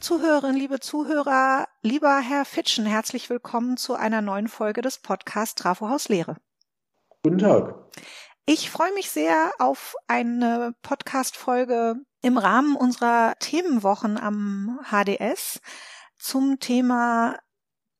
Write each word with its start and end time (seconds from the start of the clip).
Liebe 0.00 0.16
Zuhörerinnen, 0.16 0.56
liebe 0.56 0.80
Zuhörer, 0.80 1.68
lieber 1.82 2.20
Herr 2.20 2.46
Fitschen, 2.46 2.86
herzlich 2.86 3.28
willkommen 3.28 3.76
zu 3.76 3.96
einer 3.96 4.22
neuen 4.22 4.48
Folge 4.48 4.80
des 4.80 4.96
Podcasts 4.96 5.54
Trafohaus 5.56 6.08
Lehre. 6.08 6.36
Guten 7.22 7.36
Tag. 7.36 7.74
Ich 8.46 8.70
freue 8.70 8.94
mich 8.94 9.10
sehr 9.10 9.52
auf 9.58 9.96
eine 10.08 10.74
Podcast-Folge 10.80 11.96
im 12.22 12.38
Rahmen 12.38 12.76
unserer 12.76 13.34
Themenwochen 13.40 14.16
am 14.16 14.80
HDS 14.90 15.60
zum 16.16 16.58
Thema 16.60 17.38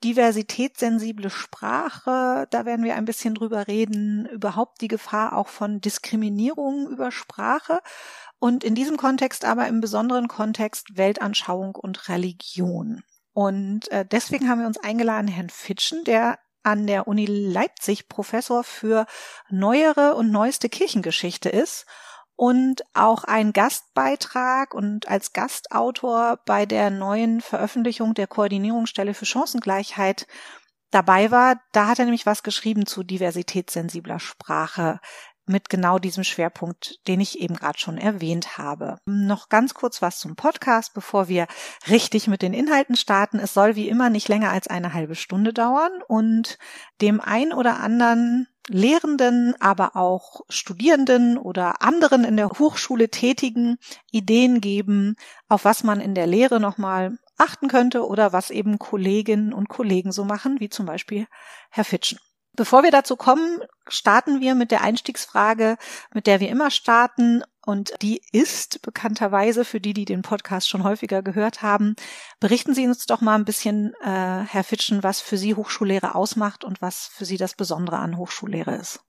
diversitätssensible 0.04 1.30
Sprache. 1.30 2.46
Da 2.50 2.64
werden 2.64 2.84
wir 2.84 2.96
ein 2.96 3.04
bisschen 3.04 3.34
drüber 3.34 3.68
reden, 3.68 4.26
überhaupt 4.26 4.80
die 4.80 4.88
Gefahr 4.88 5.36
auch 5.36 5.48
von 5.48 5.80
Diskriminierung 5.80 6.88
über 6.88 7.10
Sprache 7.10 7.80
und 8.38 8.64
in 8.64 8.74
diesem 8.74 8.96
Kontext 8.96 9.44
aber 9.44 9.68
im 9.68 9.80
besonderen 9.80 10.28
Kontext 10.28 10.96
Weltanschauung 10.96 11.74
und 11.74 12.08
Religion. 12.08 13.02
Und 13.32 13.90
äh, 13.90 14.04
deswegen 14.04 14.48
haben 14.48 14.60
wir 14.60 14.66
uns 14.66 14.78
eingeladen, 14.78 15.28
Herrn 15.28 15.50
Fitschen, 15.50 16.04
der 16.04 16.38
an 16.62 16.86
der 16.86 17.06
Uni 17.06 17.26
Leipzig 17.26 18.08
Professor 18.08 18.64
für 18.64 19.06
neuere 19.48 20.14
und 20.14 20.30
neueste 20.30 20.68
Kirchengeschichte 20.68 21.48
ist 21.48 21.86
und 22.40 22.84
auch 22.94 23.24
ein 23.24 23.52
Gastbeitrag 23.52 24.72
und 24.72 25.06
als 25.08 25.34
Gastautor 25.34 26.38
bei 26.46 26.64
der 26.64 26.88
neuen 26.88 27.42
Veröffentlichung 27.42 28.14
der 28.14 28.26
Koordinierungsstelle 28.26 29.12
für 29.12 29.26
Chancengleichheit 29.26 30.26
dabei 30.90 31.30
war. 31.30 31.60
Da 31.72 31.86
hat 31.86 31.98
er 31.98 32.06
nämlich 32.06 32.24
was 32.24 32.42
geschrieben 32.42 32.86
zu 32.86 33.02
diversitätssensibler 33.02 34.18
Sprache 34.20 35.00
mit 35.44 35.68
genau 35.68 35.98
diesem 35.98 36.24
Schwerpunkt, 36.24 37.06
den 37.08 37.20
ich 37.20 37.40
eben 37.40 37.56
gerade 37.56 37.78
schon 37.78 37.98
erwähnt 37.98 38.56
habe. 38.56 38.96
Noch 39.04 39.50
ganz 39.50 39.74
kurz 39.74 40.00
was 40.00 40.18
zum 40.18 40.34
Podcast, 40.34 40.94
bevor 40.94 41.28
wir 41.28 41.46
richtig 41.90 42.26
mit 42.26 42.40
den 42.40 42.54
Inhalten 42.54 42.96
starten. 42.96 43.38
Es 43.38 43.52
soll 43.52 43.76
wie 43.76 43.90
immer 43.90 44.08
nicht 44.08 44.28
länger 44.28 44.50
als 44.50 44.66
eine 44.66 44.94
halbe 44.94 45.14
Stunde 45.14 45.52
dauern 45.52 45.92
und 46.08 46.56
dem 47.02 47.20
ein 47.20 47.52
oder 47.52 47.80
anderen 47.80 48.46
Lehrenden, 48.68 49.54
aber 49.60 49.96
auch 49.96 50.42
Studierenden 50.48 51.38
oder 51.38 51.82
anderen 51.82 52.24
in 52.24 52.36
der 52.36 52.50
Hochschule 52.50 53.08
tätigen 53.08 53.78
Ideen 54.10 54.60
geben, 54.60 55.16
auf 55.48 55.64
was 55.64 55.82
man 55.82 56.00
in 56.00 56.14
der 56.14 56.26
Lehre 56.26 56.60
nochmal 56.60 57.18
achten 57.38 57.68
könnte 57.68 58.06
oder 58.06 58.32
was 58.32 58.50
eben 58.50 58.78
Kolleginnen 58.78 59.52
und 59.52 59.68
Kollegen 59.68 60.12
so 60.12 60.24
machen, 60.24 60.60
wie 60.60 60.68
zum 60.68 60.86
Beispiel 60.86 61.26
Herr 61.70 61.84
Fitschen. 61.84 62.18
Bevor 62.54 62.82
wir 62.82 62.90
dazu 62.90 63.16
kommen, 63.16 63.60
starten 63.88 64.40
wir 64.40 64.54
mit 64.54 64.70
der 64.70 64.82
Einstiegsfrage, 64.82 65.76
mit 66.12 66.26
der 66.26 66.40
wir 66.40 66.48
immer 66.48 66.70
starten. 66.70 67.42
Und 67.66 67.92
die 68.00 68.22
ist 68.32 68.82
bekannterweise 68.82 69.64
für 69.64 69.80
die, 69.80 69.92
die 69.92 70.06
den 70.06 70.22
Podcast 70.22 70.68
schon 70.68 70.84
häufiger 70.84 71.22
gehört 71.22 71.62
haben. 71.62 71.94
Berichten 72.40 72.74
Sie 72.74 72.86
uns 72.86 73.06
doch 73.06 73.20
mal 73.20 73.34
ein 73.34 73.44
bisschen, 73.44 73.92
äh, 74.02 74.06
Herr 74.06 74.64
Fitschen, 74.64 75.02
was 75.02 75.20
für 75.20 75.36
Sie 75.36 75.54
Hochschullehre 75.54 76.14
ausmacht 76.14 76.64
und 76.64 76.80
was 76.80 77.06
für 77.06 77.24
Sie 77.24 77.36
das 77.36 77.54
Besondere 77.54 77.98
an 77.98 78.16
Hochschullehre 78.16 78.74
ist. 78.76 79.00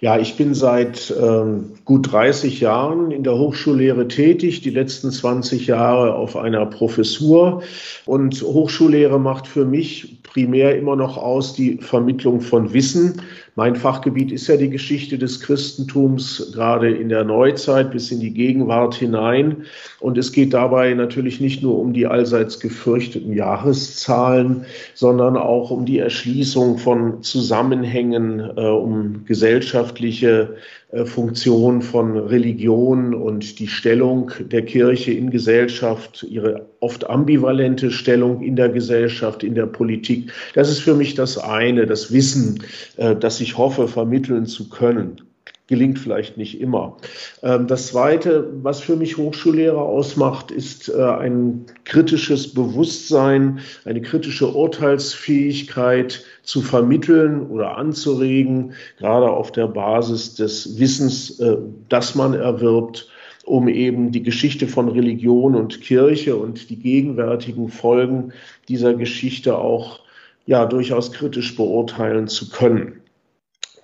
Ja, 0.00 0.18
ich 0.18 0.36
bin 0.36 0.54
seit 0.54 1.12
ähm, 1.18 1.72
gut 1.84 2.12
30 2.12 2.60
Jahren 2.60 3.10
in 3.10 3.24
der 3.24 3.36
Hochschullehre 3.38 4.08
tätig, 4.08 4.60
die 4.60 4.70
letzten 4.70 5.10
20 5.10 5.66
Jahre 5.66 6.14
auf 6.14 6.36
einer 6.36 6.66
Professur. 6.66 7.62
Und 8.04 8.42
Hochschullehre 8.42 9.18
macht 9.18 9.46
für 9.46 9.64
mich 9.64 10.22
primär 10.22 10.76
immer 10.76 10.96
noch 10.96 11.16
aus 11.16 11.54
die 11.54 11.78
Vermittlung 11.78 12.40
von 12.40 12.72
Wissen. 12.72 13.22
Mein 13.58 13.74
Fachgebiet 13.74 14.32
ist 14.32 14.48
ja 14.48 14.58
die 14.58 14.68
Geschichte 14.68 15.16
des 15.16 15.40
Christentums, 15.40 16.52
gerade 16.52 16.90
in 16.90 17.08
der 17.08 17.24
Neuzeit 17.24 17.90
bis 17.90 18.12
in 18.12 18.20
die 18.20 18.34
Gegenwart 18.34 18.94
hinein. 18.94 19.64
Und 19.98 20.18
es 20.18 20.32
geht 20.32 20.52
dabei 20.52 20.92
natürlich 20.92 21.40
nicht 21.40 21.62
nur 21.62 21.78
um 21.78 21.94
die 21.94 22.06
allseits 22.06 22.60
gefürchteten 22.60 23.32
Jahreszahlen, 23.32 24.66
sondern 24.92 25.38
auch 25.38 25.70
um 25.70 25.86
die 25.86 25.98
Erschließung 25.98 26.76
von 26.76 27.22
Zusammenhängen, 27.22 28.40
äh, 28.40 28.60
um 28.60 29.24
gesellschaftliche 29.24 30.56
Funktion 31.04 31.82
von 31.82 32.16
Religion 32.16 33.12
und 33.12 33.58
die 33.58 33.66
Stellung 33.66 34.30
der 34.38 34.64
Kirche 34.64 35.12
in 35.12 35.30
Gesellschaft, 35.30 36.24
ihre 36.28 36.66
oft 36.78 37.10
ambivalente 37.10 37.90
Stellung 37.90 38.40
in 38.40 38.54
der 38.54 38.68
Gesellschaft, 38.68 39.42
in 39.42 39.56
der 39.56 39.66
Politik. 39.66 40.32
Das 40.54 40.70
ist 40.70 40.78
für 40.78 40.94
mich 40.94 41.14
das 41.14 41.38
eine, 41.38 41.86
das 41.86 42.12
Wissen, 42.12 42.62
äh, 42.96 43.16
das 43.16 43.40
ich 43.40 43.58
hoffe, 43.58 43.88
vermitteln 43.88 44.46
zu 44.46 44.68
können 44.68 45.25
gelingt 45.66 45.98
vielleicht 45.98 46.36
nicht 46.36 46.60
immer. 46.60 46.96
Ähm, 47.42 47.66
das 47.66 47.88
Zweite, 47.88 48.48
was 48.62 48.80
für 48.80 48.96
mich 48.96 49.16
Hochschullehrer 49.16 49.82
ausmacht, 49.82 50.50
ist 50.50 50.88
äh, 50.88 51.02
ein 51.02 51.66
kritisches 51.84 52.54
Bewusstsein, 52.54 53.60
eine 53.84 54.00
kritische 54.00 54.48
Urteilsfähigkeit 54.48 56.24
zu 56.42 56.62
vermitteln 56.62 57.46
oder 57.46 57.76
anzuregen, 57.76 58.74
gerade 58.98 59.30
auf 59.30 59.50
der 59.52 59.66
Basis 59.66 60.34
des 60.34 60.78
Wissens, 60.78 61.40
äh, 61.40 61.56
das 61.88 62.14
man 62.14 62.34
erwirbt 62.34 63.08
um 63.44 63.68
eben 63.68 64.10
die 64.10 64.24
Geschichte 64.24 64.66
von 64.66 64.88
Religion 64.88 65.54
und 65.54 65.80
Kirche 65.80 66.34
und 66.34 66.68
die 66.68 66.80
gegenwärtigen 66.80 67.68
Folgen 67.68 68.32
dieser 68.68 68.94
Geschichte 68.94 69.56
auch 69.56 70.00
ja 70.46 70.66
durchaus 70.66 71.12
kritisch 71.12 71.54
beurteilen 71.54 72.26
zu 72.26 72.50
können. 72.50 73.02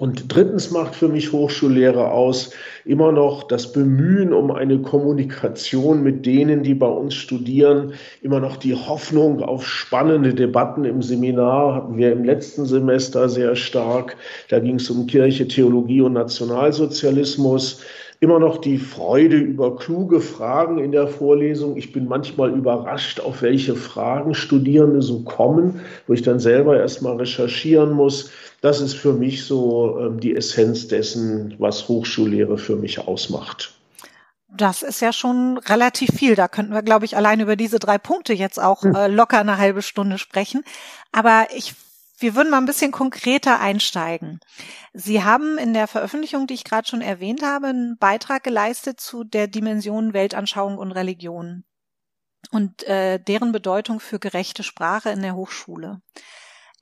Und 0.03 0.35
drittens 0.35 0.73
macht 0.73 0.97
für 0.97 1.07
mich 1.07 1.31
Hochschullehre 1.31 2.11
aus 2.11 2.51
immer 2.85 3.13
noch 3.13 3.45
das 3.45 3.71
Bemühen 3.71 4.33
um 4.33 4.51
eine 4.51 4.81
Kommunikation 4.81 6.03
mit 6.03 6.27
denen, 6.27 6.65
die 6.65 6.75
bei 6.75 6.89
uns 6.89 7.15
studieren, 7.15 7.93
immer 8.21 8.41
noch 8.41 8.57
die 8.57 8.75
Hoffnung 8.75 9.41
auf 9.43 9.65
spannende 9.65 10.35
Debatten 10.35 10.85
im 10.85 11.03
Seminar 11.03 11.77
hatten 11.77 11.99
wir 11.99 12.11
im 12.11 12.25
letzten 12.25 12.67
Semester 12.67 13.29
sehr 13.29 13.55
stark. 13.55 14.17
Da 14.49 14.59
ging 14.59 14.75
es 14.75 14.91
um 14.91 15.07
Kirche, 15.07 15.47
Theologie 15.47 16.01
und 16.01 16.15
Nationalsozialismus 16.15 17.81
immer 18.23 18.39
noch 18.39 18.59
die 18.59 18.79
Freude 18.79 19.37
über 19.37 19.75
kluge 19.75 20.21
Fragen 20.21 20.79
in 20.79 20.93
der 20.93 21.09
Vorlesung. 21.09 21.77
Ich 21.77 21.93
bin 21.93 22.07
manchmal 22.07 22.51
überrascht, 22.51 23.19
auf 23.19 23.43
welche 23.43 23.75
Fragen 23.75 24.35
Studierende 24.35 25.03
so 25.03 25.25
kommen, 25.25 25.81
wo 26.07 26.13
ich 26.13 26.23
dann 26.23 26.39
selber 26.39 26.79
erstmal 26.79 27.17
recherchieren 27.17 27.91
muss. 27.91 28.31
Das 28.63 28.81
ist 28.81 28.95
für 28.95 29.13
mich 29.13 29.45
so 29.45 29.99
ähm, 29.99 30.21
die 30.21 30.35
Essenz 30.35 30.89
dessen, 30.89 31.57
was 31.59 31.89
Hochschullehre 31.89 32.57
für 32.57 32.77
mich 32.77 33.01
ausmacht. 33.01 33.75
Das 34.49 34.83
ist 34.83 35.01
ja 35.01 35.13
schon 35.13 35.59
relativ 35.59 36.11
viel. 36.15 36.37
Da 36.37 36.47
könnten 36.47 36.73
wir, 36.73 36.83
glaube 36.83 37.05
ich, 37.05 37.17
allein 37.17 37.41
über 37.41 37.57
diese 37.57 37.79
drei 37.79 37.99
Punkte 37.99 38.33
jetzt 38.33 38.63
auch 38.63 38.83
hm. 38.83 38.95
äh, 38.95 39.09
locker 39.09 39.41
eine 39.41 39.59
halbe 39.59 39.83
Stunde 39.83 40.17
sprechen. 40.17 40.63
Aber 41.11 41.49
ich 41.55 41.75
wir 42.19 42.37
würden 42.37 42.51
mal 42.51 42.59
ein 42.59 42.67
bisschen 42.67 42.93
konkreter 42.93 43.59
einsteigen. 43.59 44.39
Sie 44.93 45.25
haben 45.25 45.59
in 45.59 45.75
der 45.75 45.89
Veröffentlichung, 45.89 46.47
die 46.47 46.55
ich 46.55 46.63
gerade 46.63 46.87
schon 46.87 47.01
erwähnt 47.01 47.43
habe, 47.43 47.67
einen 47.67 47.99
Beitrag 47.99 48.45
geleistet 48.45 49.01
zu 49.01 49.25
der 49.25 49.49
Dimension 49.49 50.13
Weltanschauung 50.13 50.79
und 50.79 50.93
Religion 50.93 51.65
und 52.53 52.85
äh, 52.85 53.19
deren 53.19 53.51
Bedeutung 53.51 53.99
für 53.99 54.21
gerechte 54.21 54.63
Sprache 54.63 55.11
in 55.11 55.23
der 55.23 55.35
Hochschule. 55.35 56.01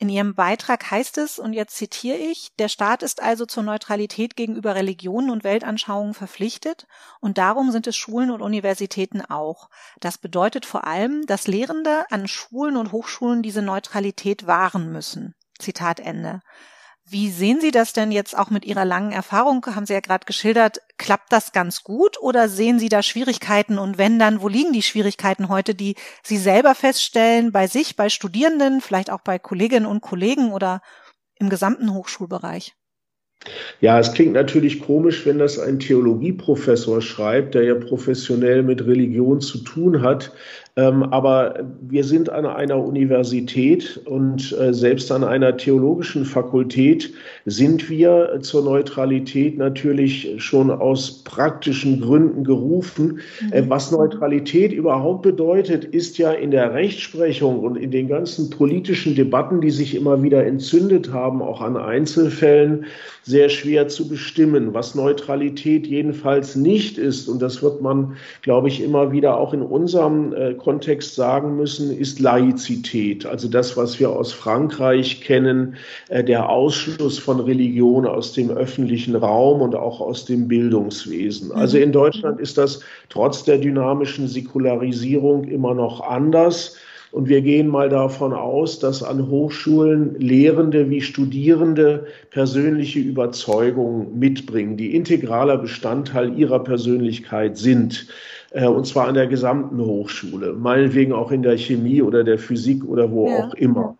In 0.00 0.08
Ihrem 0.08 0.34
Beitrag 0.34 0.90
heißt 0.90 1.18
es, 1.18 1.38
und 1.38 1.52
jetzt 1.52 1.76
zitiere 1.76 2.16
ich, 2.16 2.56
der 2.58 2.68
Staat 2.70 3.02
ist 3.02 3.22
also 3.22 3.44
zur 3.44 3.62
Neutralität 3.62 4.34
gegenüber 4.34 4.74
Religionen 4.74 5.28
und 5.28 5.44
Weltanschauungen 5.44 6.14
verpflichtet 6.14 6.86
und 7.20 7.36
darum 7.36 7.70
sind 7.70 7.86
es 7.86 7.96
Schulen 7.96 8.30
und 8.30 8.40
Universitäten 8.40 9.20
auch. 9.20 9.68
Das 10.00 10.16
bedeutet 10.16 10.64
vor 10.64 10.86
allem, 10.86 11.26
dass 11.26 11.46
Lehrende 11.46 12.06
an 12.10 12.28
Schulen 12.28 12.78
und 12.78 12.92
Hochschulen 12.92 13.42
diese 13.42 13.60
Neutralität 13.60 14.46
wahren 14.46 14.90
müssen. 14.90 15.34
Zitat 15.58 16.00
Ende. 16.00 16.40
Wie 17.12 17.28
sehen 17.28 17.60
Sie 17.60 17.72
das 17.72 17.92
denn 17.92 18.12
jetzt 18.12 18.38
auch 18.38 18.50
mit 18.50 18.64
Ihrer 18.64 18.84
langen 18.84 19.10
Erfahrung? 19.10 19.66
Haben 19.66 19.84
Sie 19.84 19.94
ja 19.94 19.98
gerade 19.98 20.26
geschildert, 20.26 20.80
klappt 20.96 21.32
das 21.32 21.50
ganz 21.50 21.82
gut 21.82 22.16
oder 22.22 22.48
sehen 22.48 22.78
Sie 22.78 22.88
da 22.88 23.02
Schwierigkeiten? 23.02 23.78
Und 23.78 23.98
wenn 23.98 24.20
dann, 24.20 24.42
wo 24.42 24.46
liegen 24.46 24.72
die 24.72 24.82
Schwierigkeiten 24.82 25.48
heute, 25.48 25.74
die 25.74 25.96
Sie 26.22 26.36
selber 26.36 26.76
feststellen, 26.76 27.50
bei 27.50 27.66
sich, 27.66 27.96
bei 27.96 28.10
Studierenden, 28.10 28.80
vielleicht 28.80 29.10
auch 29.10 29.22
bei 29.22 29.40
Kolleginnen 29.40 29.86
und 29.86 30.02
Kollegen 30.02 30.52
oder 30.52 30.82
im 31.34 31.48
gesamten 31.48 31.92
Hochschulbereich? 31.92 32.76
Ja, 33.80 33.98
es 33.98 34.12
klingt 34.12 34.34
natürlich 34.34 34.80
komisch, 34.80 35.26
wenn 35.26 35.38
das 35.38 35.58
ein 35.58 35.80
Theologieprofessor 35.80 37.00
schreibt, 37.00 37.54
der 37.54 37.64
ja 37.64 37.74
professionell 37.74 38.62
mit 38.62 38.86
Religion 38.86 39.40
zu 39.40 39.58
tun 39.58 40.02
hat. 40.02 40.32
Ähm, 40.80 41.02
aber 41.04 41.54
wir 41.82 42.04
sind 42.04 42.30
an 42.30 42.46
einer 42.46 42.82
Universität 42.82 44.00
und 44.06 44.56
äh, 44.58 44.72
selbst 44.72 45.12
an 45.12 45.24
einer 45.24 45.56
theologischen 45.56 46.24
Fakultät 46.24 47.12
sind 47.44 47.90
wir 47.90 48.38
zur 48.40 48.64
Neutralität 48.64 49.58
natürlich 49.58 50.36
schon 50.38 50.70
aus 50.70 51.22
praktischen 51.24 52.00
Gründen 52.00 52.44
gerufen. 52.44 53.20
Mhm. 53.40 53.52
Äh, 53.52 53.64
was 53.68 53.92
Neutralität 53.92 54.72
überhaupt 54.72 55.22
bedeutet, 55.22 55.84
ist 55.84 56.16
ja 56.16 56.32
in 56.32 56.50
der 56.50 56.72
Rechtsprechung 56.72 57.60
und 57.60 57.76
in 57.76 57.90
den 57.90 58.08
ganzen 58.08 58.48
politischen 58.48 59.14
Debatten, 59.14 59.60
die 59.60 59.70
sich 59.70 59.94
immer 59.94 60.22
wieder 60.22 60.46
entzündet 60.46 61.12
haben, 61.12 61.42
auch 61.42 61.60
an 61.60 61.76
Einzelfällen, 61.76 62.86
sehr 63.22 63.48
schwer 63.48 63.88
zu 63.88 64.08
bestimmen. 64.08 64.72
Was 64.72 64.94
Neutralität 64.94 65.86
jedenfalls 65.86 66.56
nicht 66.56 66.96
ist, 66.96 67.28
und 67.28 67.42
das 67.42 67.62
wird 67.62 67.82
man, 67.82 68.16
glaube 68.42 68.68
ich, 68.68 68.82
immer 68.82 69.12
wieder 69.12 69.36
auch 69.36 69.52
in 69.52 69.62
unserem 69.62 70.32
äh, 70.32 70.54
Kontext 70.70 71.16
sagen 71.16 71.56
müssen, 71.56 71.90
ist 71.90 72.20
Laizität. 72.20 73.26
Also 73.26 73.48
das, 73.48 73.76
was 73.76 73.98
wir 73.98 74.10
aus 74.10 74.32
Frankreich 74.32 75.20
kennen, 75.20 75.74
äh, 76.10 76.22
der 76.22 76.48
Ausschluss 76.48 77.18
von 77.18 77.40
Religion 77.40 78.06
aus 78.06 78.34
dem 78.34 78.50
öffentlichen 78.50 79.16
Raum 79.16 79.62
und 79.62 79.74
auch 79.74 80.00
aus 80.00 80.26
dem 80.26 80.46
Bildungswesen. 80.46 81.50
Also 81.50 81.76
in 81.76 81.90
Deutschland 81.90 82.38
ist 82.38 82.56
das 82.56 82.78
trotz 83.08 83.42
der 83.42 83.58
dynamischen 83.58 84.28
Säkularisierung 84.28 85.42
immer 85.42 85.74
noch 85.74 86.02
anders. 86.02 86.76
Und 87.10 87.28
wir 87.28 87.40
gehen 87.40 87.66
mal 87.66 87.88
davon 87.88 88.32
aus, 88.32 88.78
dass 88.78 89.02
an 89.02 89.28
Hochschulen 89.28 90.14
Lehrende 90.20 90.88
wie 90.88 91.00
Studierende 91.00 92.06
persönliche 92.30 93.00
Überzeugungen 93.00 94.16
mitbringen, 94.16 94.76
die 94.76 94.94
integraler 94.94 95.58
Bestandteil 95.58 96.38
ihrer 96.38 96.62
Persönlichkeit 96.62 97.58
sind. 97.58 98.06
Äh, 98.50 98.66
und 98.66 98.86
zwar 98.86 99.08
an 99.08 99.14
der 99.14 99.26
gesamten 99.26 99.80
Hochschule, 99.80 100.52
meinetwegen 100.54 101.12
auch 101.12 101.30
in 101.30 101.42
der 101.42 101.56
Chemie 101.56 102.02
oder 102.02 102.24
der 102.24 102.38
Physik 102.38 102.84
oder 102.84 103.10
wo 103.10 103.28
ja. 103.28 103.46
auch 103.46 103.54
immer. 103.54 103.96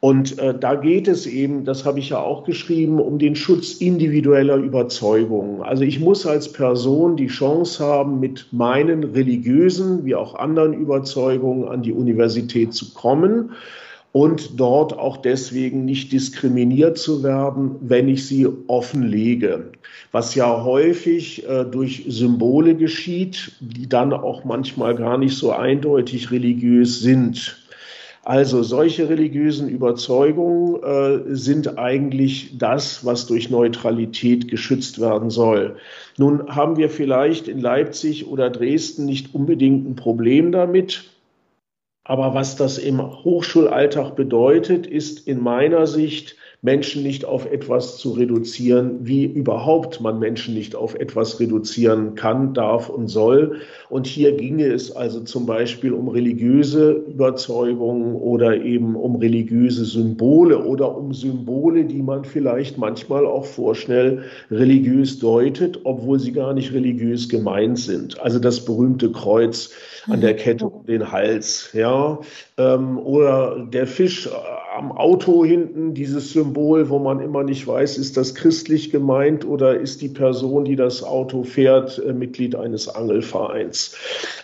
Und 0.00 0.36
äh, 0.40 0.58
da 0.58 0.74
geht 0.74 1.06
es 1.06 1.26
eben, 1.26 1.64
das 1.64 1.84
habe 1.84 2.00
ich 2.00 2.08
ja 2.08 2.18
auch 2.18 2.42
geschrieben, 2.42 2.98
um 2.98 3.20
den 3.20 3.36
Schutz 3.36 3.74
individueller 3.74 4.56
Überzeugungen. 4.56 5.62
Also 5.62 5.84
ich 5.84 6.00
muss 6.00 6.26
als 6.26 6.50
Person 6.50 7.16
die 7.16 7.28
Chance 7.28 7.84
haben, 7.84 8.18
mit 8.18 8.48
meinen 8.50 9.04
religiösen 9.04 10.04
wie 10.04 10.16
auch 10.16 10.34
anderen 10.34 10.72
Überzeugungen 10.72 11.68
an 11.68 11.82
die 11.82 11.92
Universität 11.92 12.74
zu 12.74 12.92
kommen 12.94 13.52
und 14.12 14.60
dort 14.60 14.92
auch 14.92 15.16
deswegen 15.16 15.86
nicht 15.86 16.12
diskriminiert 16.12 16.98
zu 16.98 17.22
werden, 17.22 17.76
wenn 17.80 18.08
ich 18.08 18.26
sie 18.26 18.46
offenlege. 18.66 19.72
Was 20.12 20.34
ja 20.34 20.62
häufig 20.62 21.48
äh, 21.48 21.64
durch 21.64 22.04
Symbole 22.08 22.74
geschieht, 22.74 23.52
die 23.60 23.88
dann 23.88 24.12
auch 24.12 24.44
manchmal 24.44 24.94
gar 24.94 25.16
nicht 25.16 25.36
so 25.36 25.50
eindeutig 25.52 26.30
religiös 26.30 27.00
sind. 27.00 27.56
Also 28.24 28.62
solche 28.62 29.08
religiösen 29.08 29.68
Überzeugungen 29.68 30.80
äh, 30.82 31.34
sind 31.34 31.78
eigentlich 31.78 32.56
das, 32.56 33.04
was 33.04 33.26
durch 33.26 33.50
Neutralität 33.50 34.46
geschützt 34.46 35.00
werden 35.00 35.30
soll. 35.30 35.76
Nun 36.18 36.54
haben 36.54 36.76
wir 36.76 36.88
vielleicht 36.88 37.48
in 37.48 37.58
Leipzig 37.58 38.28
oder 38.28 38.48
Dresden 38.50 39.06
nicht 39.06 39.34
unbedingt 39.34 39.88
ein 39.88 39.96
Problem 39.96 40.52
damit. 40.52 41.11
Aber 42.04 42.34
was 42.34 42.56
das 42.56 42.78
im 42.78 43.00
Hochschulalltag 43.00 44.16
bedeutet, 44.16 44.88
ist 44.88 45.28
in 45.28 45.40
meiner 45.40 45.86
Sicht 45.86 46.36
Menschen 46.64 47.02
nicht 47.02 47.24
auf 47.24 47.50
etwas 47.50 47.98
zu 47.98 48.12
reduzieren, 48.12 49.00
wie 49.02 49.24
überhaupt 49.24 50.00
man 50.00 50.20
Menschen 50.20 50.54
nicht 50.54 50.76
auf 50.76 50.94
etwas 50.94 51.40
reduzieren 51.40 52.14
kann, 52.14 52.54
darf 52.54 52.88
und 52.88 53.08
soll. 53.08 53.60
Und 53.88 54.06
hier 54.06 54.36
ginge 54.36 54.66
es 54.66 54.94
also 54.94 55.20
zum 55.20 55.44
Beispiel 55.44 55.92
um 55.92 56.08
religiöse 56.08 56.92
Überzeugungen 56.92 58.14
oder 58.14 58.62
eben 58.62 58.94
um 58.94 59.16
religiöse 59.16 59.84
Symbole 59.84 60.64
oder 60.64 60.96
um 60.96 61.12
Symbole, 61.12 61.84
die 61.84 62.02
man 62.02 62.24
vielleicht 62.24 62.78
manchmal 62.78 63.26
auch 63.26 63.44
vorschnell 63.44 64.22
religiös 64.50 65.18
deutet, 65.18 65.80
obwohl 65.82 66.20
sie 66.20 66.32
gar 66.32 66.54
nicht 66.54 66.72
religiös 66.72 67.28
gemeint 67.28 67.80
sind. 67.80 68.20
Also 68.20 68.38
das 68.38 68.64
berühmte 68.64 69.10
Kreuz 69.10 69.70
an 70.08 70.20
der 70.20 70.34
Kette 70.34 70.66
um 70.66 70.84
den 70.86 71.12
Hals, 71.12 71.70
ja, 71.72 72.18
ähm, 72.58 72.98
oder 72.98 73.66
der 73.70 73.86
Fisch 73.86 74.28
am 74.74 74.92
Auto 74.92 75.44
hinten, 75.44 75.94
dieses 75.94 76.32
Symbol, 76.32 76.88
wo 76.88 76.98
man 76.98 77.20
immer 77.20 77.44
nicht 77.44 77.66
weiß, 77.66 77.98
ist 77.98 78.16
das 78.16 78.34
christlich 78.34 78.90
gemeint 78.90 79.44
oder 79.44 79.78
ist 79.78 80.00
die 80.00 80.08
Person, 80.08 80.64
die 80.64 80.76
das 80.76 81.02
Auto 81.02 81.44
fährt, 81.44 82.02
äh, 82.04 82.12
Mitglied 82.12 82.56
eines 82.56 82.88
Angelvereins. 82.88 83.94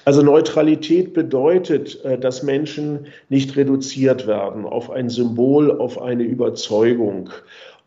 Also 0.05 0.23
Neutralität 0.23 1.15
bedeutet, 1.15 2.05
äh, 2.05 2.19
dass 2.19 2.43
Menschen 2.43 3.07
nicht 3.29 3.57
reduziert 3.57 4.27
werden 4.27 4.65
auf 4.65 4.91
ein 4.91 5.09
Symbol, 5.09 5.71
auf 5.71 6.01
eine 6.01 6.25
Überzeugung. 6.25 7.31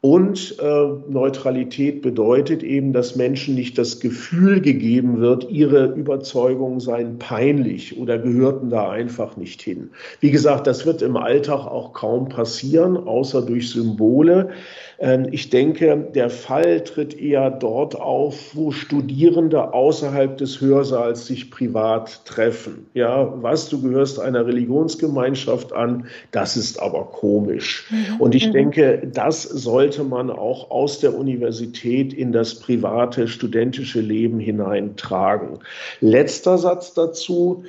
Und 0.03 0.57
äh, 0.59 0.87
Neutralität 1.09 2.01
bedeutet 2.01 2.63
eben, 2.63 2.91
dass 2.91 3.15
Menschen 3.15 3.53
nicht 3.53 3.77
das 3.77 3.99
Gefühl 3.99 4.59
gegeben 4.59 5.21
wird, 5.21 5.47
ihre 5.51 5.93
Überzeugungen 5.93 6.79
seien 6.79 7.19
peinlich 7.19 7.99
oder 7.99 8.17
gehörten 8.17 8.71
da 8.71 8.89
einfach 8.89 9.37
nicht 9.37 9.61
hin. 9.61 9.91
Wie 10.19 10.31
gesagt, 10.31 10.65
das 10.65 10.87
wird 10.87 11.03
im 11.03 11.17
Alltag 11.17 11.67
auch 11.67 11.93
kaum 11.93 12.29
passieren, 12.29 12.97
außer 12.97 13.43
durch 13.43 13.69
Symbole. 13.69 14.49
Ähm, 14.97 15.27
ich 15.31 15.51
denke, 15.51 16.09
der 16.15 16.31
Fall 16.31 16.83
tritt 16.83 17.13
eher 17.19 17.51
dort 17.51 17.95
auf, 17.95 18.55
wo 18.55 18.71
Studierende 18.71 19.71
außerhalb 19.71 20.35
des 20.35 20.61
Hörsaals 20.61 21.27
sich 21.27 21.51
privat 21.51 22.25
treffen. 22.25 22.87
Ja, 22.95 23.31
was, 23.39 23.69
du 23.69 23.79
gehörst 23.79 24.19
einer 24.19 24.47
Religionsgemeinschaft 24.47 25.73
an, 25.73 26.07
das 26.31 26.57
ist 26.57 26.81
aber 26.81 27.05
komisch. 27.11 27.87
Mhm. 27.91 28.19
Und 28.19 28.33
ich 28.33 28.47
mhm. 28.47 28.53
denke, 28.53 29.07
das 29.13 29.43
sollte 29.43 29.90
man 29.99 30.29
auch 30.29 30.71
aus 30.71 30.99
der 30.99 31.15
Universität 31.15 32.13
in 32.13 32.31
das 32.31 32.59
private 32.59 33.27
studentische 33.27 34.01
Leben 34.01 34.39
hineintragen. 34.39 35.59
Letzter 35.99 36.57
Satz 36.57 36.93
dazu. 36.93 37.63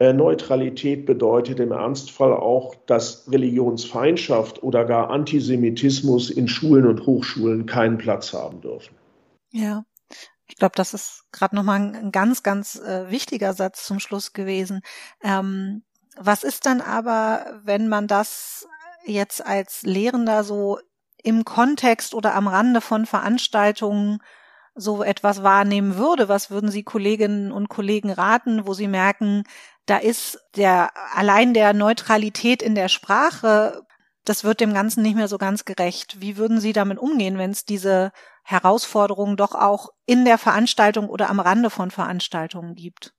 Äh, 0.00 0.12
Neutralität 0.12 1.06
bedeutet 1.06 1.58
im 1.58 1.72
Ernstfall 1.72 2.32
auch, 2.32 2.76
dass 2.86 3.30
Religionsfeindschaft 3.30 4.62
oder 4.62 4.84
gar 4.84 5.10
Antisemitismus 5.10 6.30
in 6.30 6.46
Schulen 6.46 6.86
und 6.86 7.04
Hochschulen 7.04 7.66
keinen 7.66 7.98
Platz 7.98 8.32
haben 8.32 8.60
dürfen. 8.60 8.94
Ja, 9.50 9.84
ich 10.46 10.56
glaube, 10.56 10.74
das 10.76 10.94
ist 10.94 11.24
gerade 11.32 11.56
nochmal 11.56 11.80
ein 11.80 12.12
ganz, 12.12 12.42
ganz 12.42 12.76
äh, 12.76 13.10
wichtiger 13.10 13.54
Satz 13.54 13.86
zum 13.86 13.98
Schluss 13.98 14.32
gewesen. 14.32 14.82
Ähm, 15.22 15.82
was 16.16 16.44
ist 16.44 16.66
dann 16.66 16.80
aber, 16.80 17.60
wenn 17.64 17.88
man 17.88 18.06
das 18.06 18.66
jetzt 19.04 19.44
als 19.44 19.82
Lehrender 19.82 20.44
so 20.44 20.78
im 21.22 21.44
Kontext 21.44 22.14
oder 22.14 22.34
am 22.34 22.48
Rande 22.48 22.80
von 22.80 23.06
Veranstaltungen 23.06 24.20
so 24.74 25.02
etwas 25.02 25.42
wahrnehmen 25.42 25.96
würde? 25.96 26.28
Was 26.28 26.50
würden 26.50 26.70
Sie 26.70 26.84
Kolleginnen 26.84 27.52
und 27.52 27.68
Kollegen 27.68 28.10
raten, 28.10 28.66
wo 28.66 28.74
Sie 28.74 28.88
merken, 28.88 29.44
da 29.86 29.96
ist 29.96 30.38
der, 30.56 30.90
allein 31.14 31.54
der 31.54 31.72
Neutralität 31.72 32.62
in 32.62 32.74
der 32.74 32.88
Sprache, 32.88 33.82
das 34.24 34.44
wird 34.44 34.60
dem 34.60 34.74
Ganzen 34.74 35.02
nicht 35.02 35.16
mehr 35.16 35.28
so 35.28 35.38
ganz 35.38 35.64
gerecht. 35.64 36.20
Wie 36.20 36.36
würden 36.36 36.60
Sie 36.60 36.72
damit 36.72 36.98
umgehen, 36.98 37.38
wenn 37.38 37.50
es 37.50 37.64
diese 37.64 38.12
Herausforderungen 38.44 39.36
doch 39.36 39.54
auch 39.54 39.88
in 40.06 40.24
der 40.24 40.38
Veranstaltung 40.38 41.08
oder 41.08 41.30
am 41.30 41.40
Rande 41.40 41.70
von 41.70 41.90
Veranstaltungen 41.90 42.74
gibt? 42.74 43.14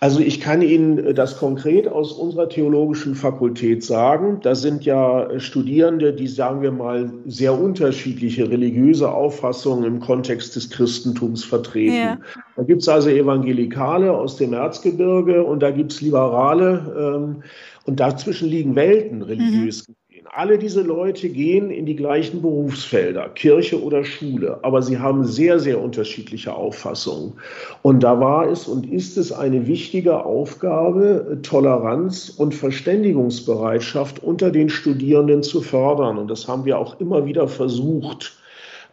Also 0.00 0.18
ich 0.18 0.40
kann 0.40 0.62
Ihnen 0.62 1.14
das 1.14 1.38
konkret 1.38 1.86
aus 1.86 2.10
unserer 2.10 2.48
theologischen 2.48 3.14
Fakultät 3.14 3.84
sagen. 3.84 4.40
Da 4.42 4.56
sind 4.56 4.84
ja 4.84 5.38
Studierende, 5.38 6.12
die, 6.12 6.26
sagen 6.26 6.60
wir 6.60 6.72
mal, 6.72 7.12
sehr 7.26 7.56
unterschiedliche 7.56 8.50
religiöse 8.50 9.08
Auffassungen 9.08 9.84
im 9.84 10.00
Kontext 10.00 10.56
des 10.56 10.70
Christentums 10.70 11.44
vertreten. 11.44 11.94
Ja. 11.94 12.18
Da 12.56 12.64
gibt 12.64 12.82
es 12.82 12.88
also 12.88 13.10
Evangelikale 13.10 14.12
aus 14.12 14.36
dem 14.36 14.54
Erzgebirge 14.54 15.44
und 15.44 15.60
da 15.60 15.70
gibt 15.70 15.92
es 15.92 16.00
Liberale. 16.00 17.14
Ähm, 17.16 17.42
und 17.84 18.00
dazwischen 18.00 18.48
liegen 18.48 18.74
Welten 18.74 19.22
religiös 19.22 19.86
mhm. 19.86 19.94
Alle 20.34 20.56
diese 20.56 20.80
Leute 20.80 21.28
gehen 21.28 21.70
in 21.70 21.84
die 21.84 21.94
gleichen 21.94 22.40
Berufsfelder, 22.40 23.28
Kirche 23.28 23.82
oder 23.82 24.02
Schule, 24.02 24.58
aber 24.62 24.80
sie 24.80 24.98
haben 24.98 25.26
sehr, 25.26 25.60
sehr 25.60 25.78
unterschiedliche 25.78 26.54
Auffassungen. 26.54 27.34
Und 27.82 28.02
da 28.02 28.18
war 28.18 28.48
es 28.48 28.66
und 28.66 28.90
ist 28.90 29.18
es 29.18 29.30
eine 29.30 29.66
wichtige 29.66 30.24
Aufgabe, 30.24 31.38
Toleranz 31.42 32.30
und 32.30 32.54
Verständigungsbereitschaft 32.54 34.22
unter 34.22 34.50
den 34.50 34.70
Studierenden 34.70 35.42
zu 35.42 35.60
fördern. 35.60 36.16
Und 36.16 36.30
das 36.30 36.48
haben 36.48 36.64
wir 36.64 36.78
auch 36.78 36.98
immer 36.98 37.26
wieder 37.26 37.46
versucht 37.46 38.41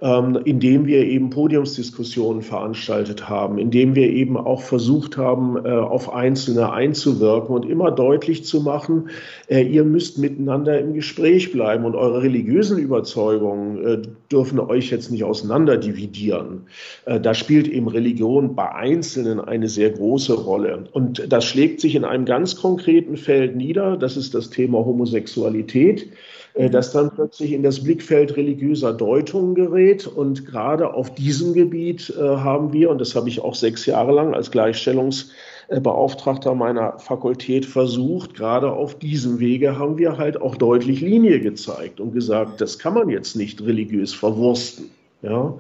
ähm, 0.02 0.40
indem 0.46 0.88
wir 0.88 1.04
eben 1.06 1.30
Podiumsdiskussionen 1.30 2.42
veranstaltet 2.42 3.28
haben, 3.28 3.58
indem 3.58 3.96
wir 3.96 4.10
eben 4.10 4.38
auch 4.38 4.62
versucht 4.62 5.18
haben, 5.18 5.58
äh, 5.66 5.70
auf 5.70 6.14
Einzelne 6.14 6.72
einzuwirken 6.72 7.54
und 7.54 7.70
immer 7.70 7.92
deutlich 7.92 8.46
zu 8.46 8.62
machen, 8.62 9.10
äh, 9.48 9.62
ihr 9.62 9.84
müsst 9.84 10.18
miteinander 10.18 10.80
im 10.80 10.94
Gespräch 10.94 11.52
bleiben 11.52 11.84
und 11.84 11.96
eure 11.96 12.24
religiösen 12.24 12.78
Überzeugungen 12.78 13.86
äh, 13.86 14.02
dürfen 14.32 14.60
euch 14.60 14.90
jetzt 14.90 15.12
nicht 15.12 15.26
auseinander 15.26 15.76
dividieren. 15.76 16.68
Äh, 17.06 17.20
da 17.20 17.34
spielt 17.34 17.68
eben 17.68 17.90
Religion 17.90 18.56
bei 18.56 18.72
Einzelnen 18.72 19.42
eine 19.42 19.68
sehr 19.68 19.90
große 19.90 20.34
Rolle. 20.34 20.86
Und 20.94 21.32
das 21.32 21.44
schlägt 21.44 21.82
sich 21.82 21.96
in 21.96 22.06
einem 22.06 22.24
ganz 22.24 22.56
konkreten 22.56 23.18
Feld 23.18 23.58
nieder. 23.58 23.98
Das 23.98 24.16
ist 24.16 24.34
das 24.34 24.50
Thema 24.50 24.86
Homosexualität. 24.86 26.08
Äh, 26.60 26.70
das 26.70 26.92
dann 26.92 27.12
plötzlich 27.12 27.54
in 27.54 27.64
das 27.64 27.82
Blickfeld 27.82 28.36
religiöser 28.36 28.94
Deutungen 28.94 29.56
gerät. 29.56 30.06
Und 30.06 30.46
gerade 30.46 30.94
auf 30.94 31.16
diesem 31.16 31.54
Gebiet 31.54 32.14
äh, 32.18 32.22
haben 32.22 32.74
wir, 32.74 32.90
und 32.90 33.00
das 33.00 33.16
habe 33.16 33.30
ich 33.30 33.42
auch 33.42 33.56
sechs 33.56 33.86
Jahre 33.86 34.12
lang 34.12 34.34
als 34.34 34.52
Gleichstellungsbeauftragter 34.52 36.54
meiner 36.56 37.00
Fakultät 37.00 37.66
versucht, 37.66 38.36
gerade 38.36 38.74
auf 38.74 39.00
diesem 39.00 39.40
Wege 39.40 39.80
haben 39.80 39.98
wir 39.98 40.18
halt 40.18 40.42
auch 40.42 40.56
deutlich 40.56 41.00
Linie 41.00 41.40
gezeigt 41.40 42.02
und 42.02 42.14
gesagt, 42.14 42.60
das 42.60 42.78
kann 42.78 42.94
man 42.94 43.10
jetzt 43.10 43.38
nicht 43.38 43.62
religiös 43.62 44.14
verwursten. 44.14 44.92
Ja. 45.22 45.58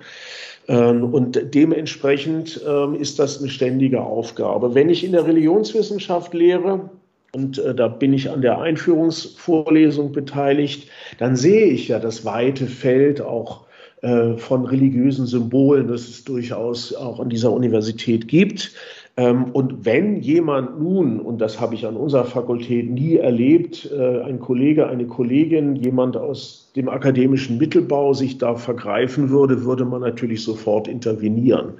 Ähm, 0.67 1.13
und 1.13 1.39
dementsprechend 1.53 2.61
ähm, 2.67 2.95
ist 2.95 3.19
das 3.19 3.39
eine 3.39 3.49
ständige 3.49 4.01
Aufgabe. 4.01 4.75
Wenn 4.75 4.89
ich 4.89 5.05
in 5.05 5.13
der 5.13 5.25
Religionswissenschaft 5.25 6.33
lehre, 6.33 6.89
und 7.33 7.59
äh, 7.59 7.75
da 7.75 7.87
bin 7.87 8.13
ich 8.13 8.29
an 8.29 8.41
der 8.41 8.59
Einführungsvorlesung 8.59 10.11
beteiligt, 10.11 10.89
dann 11.17 11.35
sehe 11.35 11.67
ich 11.67 11.87
ja 11.87 11.99
das 11.99 12.25
weite 12.25 12.67
Feld 12.67 13.21
auch 13.21 13.65
äh, 14.01 14.37
von 14.37 14.65
religiösen 14.65 15.25
Symbolen, 15.25 15.87
das 15.87 16.07
es 16.07 16.23
durchaus 16.23 16.95
auch 16.95 17.19
an 17.19 17.29
dieser 17.29 17.51
Universität 17.51 18.27
gibt. 18.27 18.71
Ähm, 19.17 19.51
und 19.51 19.85
wenn 19.85 20.21
jemand 20.21 20.79
nun, 20.79 21.19
und 21.19 21.39
das 21.39 21.59
habe 21.59 21.75
ich 21.75 21.85
an 21.85 21.97
unserer 21.97 22.23
Fakultät 22.23 22.89
nie 22.89 23.17
erlebt, 23.17 23.91
äh, 23.91 24.21
ein 24.21 24.39
Kollege, 24.39 24.87
eine 24.87 25.05
Kollegin, 25.05 25.75
jemand 25.75 26.15
aus 26.15 26.71
dem 26.77 26.87
akademischen 26.87 27.57
Mittelbau 27.57 28.13
sich 28.13 28.37
da 28.37 28.55
vergreifen 28.55 29.29
würde, 29.29 29.65
würde 29.65 29.83
man 29.83 29.99
natürlich 29.99 30.43
sofort 30.43 30.87
intervenieren. 30.87 31.73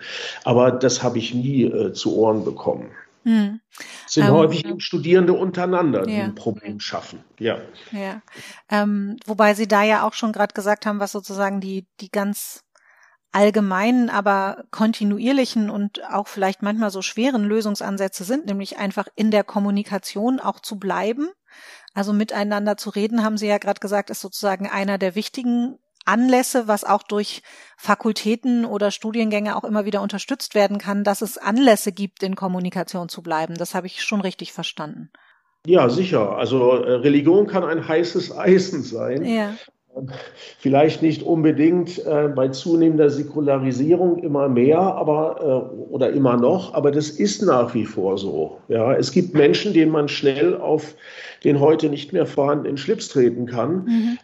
Aber 0.44 0.72
das 0.72 1.02
habe 1.02 1.20
ich 1.20 1.34
nie 1.34 1.64
äh, 1.64 1.94
zu 1.94 2.18
Ohren 2.18 2.44
bekommen. 2.44 2.88
Hm. 3.24 3.60
Es 4.08 4.14
sind 4.14 4.26
ähm, 4.26 4.34
häufig 4.34 4.66
Studierende 4.80 5.34
untereinander, 5.34 6.04
die 6.04 6.16
ja. 6.18 6.24
ein 6.24 6.36
Problem 6.36 6.80
schaffen. 6.80 7.24
Ja. 7.38 7.60
ja. 7.92 8.22
Ähm, 8.70 9.18
wobei 9.26 9.54
Sie 9.54 9.68
da 9.68 9.84
ja 9.84 10.08
auch 10.08 10.14
schon 10.14 10.32
gerade 10.32 10.54
gesagt 10.54 10.86
haben, 10.86 11.00
was 11.00 11.12
sozusagen 11.12 11.60
die, 11.60 11.86
die 12.00 12.10
ganz 12.10 12.64
allgemeinen, 13.32 14.10
aber 14.10 14.64
kontinuierlichen 14.72 15.70
und 15.70 16.04
auch 16.10 16.28
vielleicht 16.28 16.64
manchmal 16.64 16.90
so 16.90 17.02
schweren 17.02 17.44
Lösungsansätze 17.44 18.24
sind, 18.24 18.48
nämlich 18.48 18.78
einfach 18.78 19.08
in 19.16 19.30
der 19.32 19.44
Kommunikation 19.44 20.40
auch 20.40 20.60
zu 20.60 20.80
bleiben. 20.80 21.30
Also 21.94 22.14
miteinander 22.14 22.78
zu 22.78 22.90
reden, 22.90 23.24
haben 23.24 23.38
Sie 23.38 23.48
ja 23.48 23.58
gerade 23.58 23.80
gesagt, 23.80 24.10
ist 24.10 24.22
sozusagen 24.22 24.68
einer 24.68 24.98
der 24.98 25.16
wichtigen 25.16 25.78
Anlässe, 26.10 26.68
was 26.68 26.84
auch 26.84 27.04
durch 27.04 27.42
Fakultäten 27.78 28.66
oder 28.66 28.92
Studiengänge 28.92 29.56
auch 29.56 29.64
immer 29.64 29.86
wieder 29.86 30.02
unterstützt 30.02 30.56
werden 30.56 30.78
kann, 30.78 31.04
dass 31.04 31.22
es 31.22 31.38
Anlässe 31.38 31.92
gibt, 31.92 32.24
in 32.24 32.36
Kommunikation 32.36 33.08
zu 33.08 33.22
bleiben. 33.22 33.56
Das 33.56 33.76
habe 33.76 33.88
ich 33.88 34.04
schon 34.04 34.22
richtig 34.22 34.52
verstanden. 34.52 35.10
Ja, 35.66 35.90
sicher. 35.90 36.38
Also 36.38 36.72
äh, 36.72 36.92
Religion 36.94 37.48
kann 37.48 37.64
ein 37.64 37.88
heißes 37.88 38.38
Eisen 38.38 38.84
sein. 38.84 39.24
Ja. 39.24 39.54
Vielleicht 40.60 41.02
nicht 41.02 41.24
unbedingt 41.24 42.06
äh, 42.06 42.30
bei 42.34 42.50
zunehmender 42.50 43.10
Säkularisierung 43.10 44.20
immer 44.20 44.48
mehr, 44.48 44.80
aber 44.80 45.40
äh, 45.42 45.92
oder 45.92 46.12
immer 46.12 46.38
noch, 46.38 46.74
aber 46.74 46.92
das 46.92 47.10
ist 47.10 47.42
nach 47.42 47.74
wie 47.74 47.86
vor 47.86 48.18
so. 48.18 48.60
Ja, 48.68 48.94
es 48.94 49.12
gibt 49.12 49.34
Menschen, 49.34 49.74
denen 49.74 49.92
man 49.92 50.08
schnell 50.08 50.56
auf 50.56 50.96
den 51.44 51.60
heute 51.60 51.90
nicht 51.90 52.14
mehr 52.14 52.26
vorhandenen 52.26 52.78
Schlips 52.78 53.10
treten 53.10 53.46
kann. 53.46 53.86
Mhm. 53.86 54.18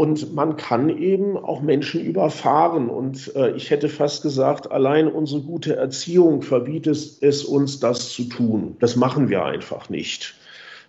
Und 0.00 0.34
man 0.34 0.56
kann 0.56 0.88
eben 0.88 1.36
auch 1.36 1.60
Menschen 1.60 2.00
überfahren. 2.00 2.88
Und 2.88 3.36
äh, 3.36 3.50
ich 3.50 3.68
hätte 3.68 3.90
fast 3.90 4.22
gesagt, 4.22 4.72
allein 4.72 5.08
unsere 5.08 5.42
gute 5.42 5.76
Erziehung 5.76 6.40
verbietet 6.40 7.18
es 7.20 7.44
uns, 7.44 7.80
das 7.80 8.08
zu 8.08 8.24
tun. 8.24 8.76
Das 8.80 8.96
machen 8.96 9.28
wir 9.28 9.44
einfach 9.44 9.90
nicht. 9.90 10.34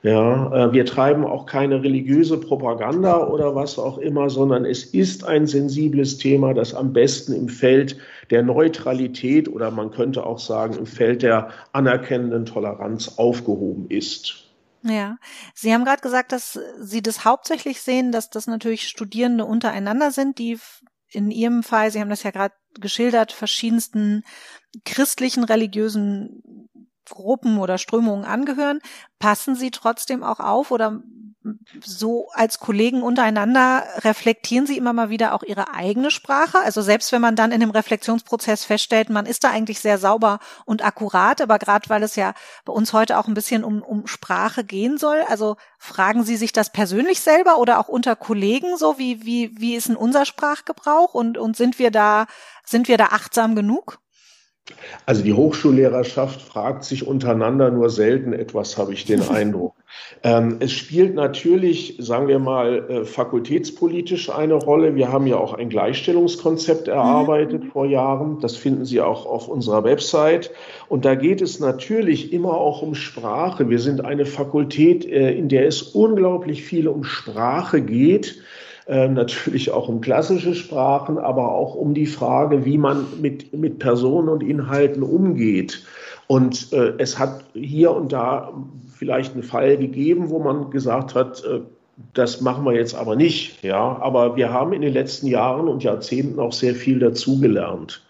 Ja, 0.01 0.67
äh, 0.69 0.71
wir 0.71 0.85
treiben 0.85 1.25
auch 1.25 1.45
keine 1.45 1.83
religiöse 1.83 2.37
Propaganda 2.37 3.27
oder 3.27 3.53
was 3.53 3.77
auch 3.77 3.97
immer, 3.97 4.29
sondern 4.29 4.63
es 4.63 4.85
ist 4.85 5.25
ein 5.25 5.45
sensibles 5.45 6.17
Thema, 6.17 6.53
das 6.53 6.73
am 6.73 6.93
besten 6.93 7.33
im 7.33 7.49
Feld 7.49 7.97
der 8.29 8.43
Neutralität 8.43 9.49
oder 9.53 9.71
man 9.71 9.91
könnte 9.91 10.25
auch 10.25 10.39
sagen 10.39 10.75
im 10.77 10.85
Feld 10.85 11.21
der 11.21 11.49
anerkennenden 11.73 12.45
Toleranz 12.45 13.15
aufgehoben 13.17 13.87
ist. 13.89 14.50
Ja, 14.83 15.17
Sie 15.53 15.73
haben 15.73 15.85
gerade 15.85 16.01
gesagt, 16.01 16.31
dass 16.31 16.59
Sie 16.79 17.01
das 17.01 17.23
hauptsächlich 17.23 17.81
sehen, 17.81 18.11
dass 18.11 18.29
das 18.29 18.47
natürlich 18.47 18.87
Studierende 18.87 19.45
untereinander 19.45 20.11
sind, 20.11 20.39
die 20.39 20.59
in 21.09 21.29
Ihrem 21.29 21.61
Fall, 21.61 21.91
Sie 21.91 21.99
haben 21.99 22.09
das 22.09 22.23
ja 22.23 22.31
gerade 22.31 22.55
geschildert, 22.79 23.31
verschiedensten 23.31 24.23
christlichen, 24.85 25.43
religiösen 25.43 26.69
Gruppen 27.09 27.57
oder 27.57 27.77
Strömungen 27.77 28.25
angehören, 28.25 28.79
passen 29.19 29.55
Sie 29.55 29.71
trotzdem 29.71 30.23
auch 30.23 30.39
auf 30.39 30.71
oder 30.71 31.01
so 31.83 32.29
als 32.33 32.59
Kollegen 32.59 33.01
untereinander 33.01 33.83
reflektieren 33.99 34.67
Sie 34.67 34.77
immer 34.77 34.93
mal 34.93 35.09
wieder 35.09 35.33
auch 35.33 35.41
Ihre 35.41 35.73
eigene 35.73 36.11
Sprache? 36.11 36.59
Also 36.59 36.81
selbst 36.81 37.11
wenn 37.11 37.21
man 37.21 37.35
dann 37.35 37.51
in 37.51 37.59
dem 37.59 37.71
Reflexionsprozess 37.71 38.63
feststellt, 38.63 39.09
man 39.09 39.25
ist 39.25 39.43
da 39.43 39.49
eigentlich 39.49 39.79
sehr 39.79 39.97
sauber 39.97 40.39
und 40.65 40.85
akkurat, 40.85 41.41
aber 41.41 41.57
gerade 41.57 41.89
weil 41.89 42.03
es 42.03 42.15
ja 42.15 42.33
bei 42.65 42.73
uns 42.73 42.93
heute 42.93 43.17
auch 43.17 43.27
ein 43.27 43.33
bisschen 43.33 43.63
um, 43.63 43.81
um 43.81 44.05
Sprache 44.05 44.63
gehen 44.63 44.97
soll, 44.97 45.21
also 45.27 45.57
fragen 45.79 46.23
Sie 46.23 46.37
sich 46.37 46.53
das 46.53 46.71
persönlich 46.71 47.21
selber 47.21 47.57
oder 47.57 47.79
auch 47.79 47.87
unter 47.87 48.15
Kollegen 48.15 48.77
so, 48.77 48.99
wie, 48.99 49.25
wie, 49.25 49.59
wie 49.59 49.75
ist 49.75 49.89
denn 49.89 49.95
unser 49.95 50.25
Sprachgebrauch 50.25 51.15
und, 51.15 51.39
und 51.39 51.57
sind 51.57 51.79
wir 51.79 51.89
da, 51.89 52.27
sind 52.65 52.87
wir 52.87 52.97
da 52.97 53.05
achtsam 53.05 53.55
genug? 53.55 54.00
Also 55.05 55.23
die 55.23 55.33
Hochschullehrerschaft 55.33 56.41
fragt 56.41 56.83
sich 56.83 57.07
untereinander 57.07 57.71
nur 57.71 57.89
selten 57.89 58.33
etwas, 58.33 58.77
habe 58.77 58.93
ich 58.93 59.05
den 59.05 59.21
Eindruck. 59.29 59.73
Ähm, 60.23 60.57
es 60.59 60.71
spielt 60.71 61.15
natürlich, 61.15 61.97
sagen 61.99 62.27
wir 62.27 62.39
mal, 62.39 62.89
äh, 62.89 63.05
fakultätspolitisch 63.05 64.29
eine 64.29 64.53
Rolle. 64.53 64.95
Wir 64.95 65.11
haben 65.11 65.27
ja 65.27 65.37
auch 65.37 65.53
ein 65.53 65.69
Gleichstellungskonzept 65.69 66.87
erarbeitet 66.87 67.63
mhm. 67.63 67.67
vor 67.71 67.85
Jahren. 67.85 68.39
Das 68.39 68.55
finden 68.55 68.85
Sie 68.85 69.01
auch 69.01 69.25
auf 69.25 69.47
unserer 69.47 69.83
Website. 69.83 70.51
Und 70.87 71.05
da 71.05 71.15
geht 71.15 71.41
es 71.41 71.59
natürlich 71.59 72.31
immer 72.31 72.53
auch 72.53 72.81
um 72.81 72.95
Sprache. 72.95 73.69
Wir 73.69 73.79
sind 73.79 74.05
eine 74.05 74.25
Fakultät, 74.25 75.05
äh, 75.05 75.33
in 75.33 75.49
der 75.49 75.67
es 75.67 75.81
unglaublich 75.81 76.63
viel 76.63 76.87
um 76.87 77.03
Sprache 77.03 77.81
geht. 77.81 78.41
Äh, 78.87 79.07
natürlich 79.07 79.71
auch 79.71 79.87
um 79.87 80.01
klassische 80.01 80.55
Sprachen, 80.55 81.17
aber 81.17 81.51
auch 81.51 81.75
um 81.75 81.93
die 81.93 82.07
Frage, 82.07 82.65
wie 82.65 82.77
man 82.77 83.05
mit, 83.21 83.53
mit 83.53 83.79
Personen 83.79 84.27
und 84.27 84.41
Inhalten 84.41 85.03
umgeht. 85.03 85.83
Und 86.27 86.73
äh, 86.73 86.93
es 86.97 87.19
hat 87.19 87.43
hier 87.53 87.91
und 87.91 88.11
da 88.11 88.53
vielleicht 88.97 89.33
einen 89.33 89.43
Fall 89.43 89.77
gegeben, 89.77 90.29
wo 90.29 90.39
man 90.39 90.71
gesagt 90.71 91.13
hat, 91.13 91.43
äh, 91.43 91.59
das 92.13 92.41
machen 92.41 92.65
wir 92.65 92.73
jetzt 92.73 92.95
aber 92.95 93.15
nicht. 93.15 93.63
Ja, 93.63 93.97
aber 94.01 94.35
wir 94.35 94.51
haben 94.51 94.73
in 94.73 94.81
den 94.81 94.93
letzten 94.93 95.27
Jahren 95.27 95.67
und 95.67 95.83
Jahrzehnten 95.83 96.39
auch 96.39 96.53
sehr 96.53 96.73
viel 96.73 96.99
dazugelernt, 96.99 98.03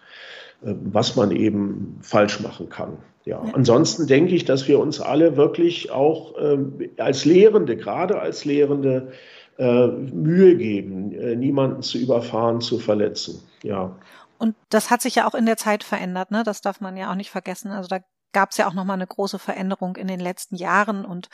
äh, 0.64 0.72
was 0.84 1.16
man 1.16 1.32
eben 1.32 1.98
falsch 2.02 2.40
machen 2.40 2.68
kann. 2.68 2.98
Ja, 3.24 3.40
ansonsten 3.52 4.06
denke 4.06 4.34
ich, 4.34 4.44
dass 4.44 4.66
wir 4.66 4.80
uns 4.80 5.00
alle 5.00 5.36
wirklich 5.36 5.92
auch 5.92 6.36
äh, 6.38 6.58
als 6.96 7.24
Lehrende, 7.24 7.76
gerade 7.76 8.18
als 8.18 8.44
Lehrende, 8.44 9.12
äh, 9.58 9.86
Mühe 9.86 10.56
geben, 10.56 11.12
äh, 11.12 11.36
niemanden 11.36 11.82
zu 11.82 11.98
überfahren, 11.98 12.60
zu 12.60 12.78
verletzen. 12.78 13.42
Ja. 13.62 13.96
Und 14.38 14.56
das 14.70 14.90
hat 14.90 15.02
sich 15.02 15.14
ja 15.14 15.26
auch 15.28 15.34
in 15.34 15.46
der 15.46 15.56
Zeit 15.56 15.84
verändert, 15.84 16.30
ne? 16.30 16.42
Das 16.42 16.62
darf 16.62 16.80
man 16.80 16.96
ja 16.96 17.10
auch 17.10 17.14
nicht 17.14 17.30
vergessen. 17.30 17.70
Also 17.70 17.88
da 17.88 18.00
gab 18.32 18.50
es 18.50 18.56
ja 18.56 18.66
auch 18.66 18.74
nochmal 18.74 18.96
eine 18.96 19.06
große 19.06 19.38
Veränderung 19.38 19.96
in 19.96 20.08
den 20.08 20.20
letzten 20.20 20.56
Jahren 20.56 21.04
und 21.04 21.28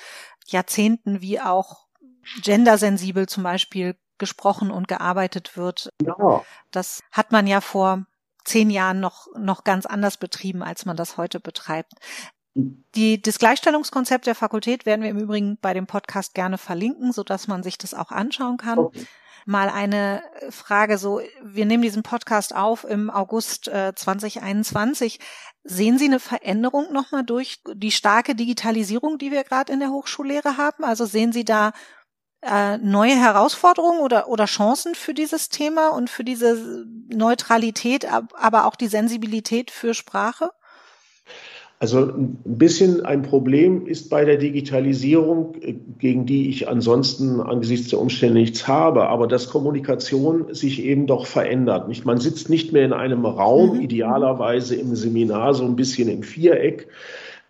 Jahrzehnten, 0.46 1.20
wie 1.20 1.40
auch 1.40 1.86
gendersensibel 2.42 3.26
zum 3.26 3.44
Beispiel 3.44 3.96
gesprochen 4.18 4.70
und 4.70 4.88
gearbeitet 4.88 5.56
wird. 5.56 5.90
Ja. 6.04 6.42
Das 6.70 7.02
hat 7.12 7.32
man 7.32 7.46
ja 7.46 7.60
vor 7.60 8.04
zehn 8.44 8.70
Jahren 8.70 9.00
noch, 9.00 9.28
noch 9.38 9.64
ganz 9.64 9.86
anders 9.86 10.16
betrieben, 10.16 10.62
als 10.62 10.84
man 10.84 10.96
das 10.96 11.16
heute 11.16 11.38
betreibt. 11.40 11.92
Die, 12.94 13.22
das 13.22 13.38
Gleichstellungskonzept 13.38 14.26
der 14.26 14.34
Fakultät 14.34 14.86
werden 14.86 15.02
wir 15.02 15.10
im 15.10 15.18
Übrigen 15.18 15.58
bei 15.60 15.74
dem 15.74 15.86
Podcast 15.86 16.34
gerne 16.34 16.58
verlinken, 16.58 17.12
so 17.12 17.22
dass 17.22 17.46
man 17.46 17.62
sich 17.62 17.78
das 17.78 17.94
auch 17.94 18.10
anschauen 18.10 18.56
kann. 18.56 18.78
Okay. 18.78 19.06
Mal 19.46 19.70
eine 19.70 20.22
Frage 20.50 20.98
so, 20.98 21.22
wir 21.42 21.64
nehmen 21.64 21.82
diesen 21.82 22.02
Podcast 22.02 22.54
auf 22.54 22.84
im 22.84 23.08
August 23.08 23.68
äh, 23.68 23.94
2021. 23.94 25.20
Sehen 25.64 25.98
Sie 25.98 26.04
eine 26.04 26.20
Veränderung 26.20 26.92
nochmal 26.92 27.24
durch 27.24 27.62
die 27.72 27.92
starke 27.92 28.34
Digitalisierung, 28.34 29.16
die 29.16 29.30
wir 29.30 29.44
gerade 29.44 29.72
in 29.72 29.80
der 29.80 29.90
Hochschullehre 29.90 30.58
haben? 30.58 30.84
Also 30.84 31.06
sehen 31.06 31.32
Sie 31.32 31.46
da 31.46 31.72
äh, 32.42 32.76
neue 32.78 33.16
Herausforderungen 33.16 34.00
oder, 34.00 34.28
oder 34.28 34.44
Chancen 34.44 34.94
für 34.94 35.14
dieses 35.14 35.48
Thema 35.48 35.88
und 35.88 36.10
für 36.10 36.24
diese 36.24 36.84
Neutralität, 37.08 38.06
aber 38.06 38.66
auch 38.66 38.76
die 38.76 38.88
Sensibilität 38.88 39.70
für 39.70 39.94
Sprache? 39.94 40.50
Also 41.80 42.00
ein 42.00 42.38
bisschen 42.44 43.06
ein 43.06 43.22
Problem 43.22 43.86
ist 43.86 44.10
bei 44.10 44.24
der 44.24 44.36
Digitalisierung, 44.36 45.54
äh, 45.60 45.74
gegen 45.98 46.26
die 46.26 46.48
ich 46.48 46.68
ansonsten 46.68 47.40
angesichts 47.40 47.88
der 47.88 48.00
Umstände 48.00 48.34
nichts 48.40 48.66
habe, 48.66 49.08
aber 49.08 49.28
dass 49.28 49.48
Kommunikation 49.48 50.52
sich 50.52 50.82
eben 50.82 51.06
doch 51.06 51.26
verändert. 51.26 51.88
Nicht? 51.88 52.04
Man 52.04 52.18
sitzt 52.18 52.50
nicht 52.50 52.72
mehr 52.72 52.84
in 52.84 52.92
einem 52.92 53.24
Raum, 53.24 53.76
mhm. 53.76 53.80
idealerweise 53.82 54.74
im 54.74 54.96
Seminar 54.96 55.54
so 55.54 55.64
ein 55.64 55.76
bisschen 55.76 56.08
im 56.08 56.24
Viereck, 56.24 56.88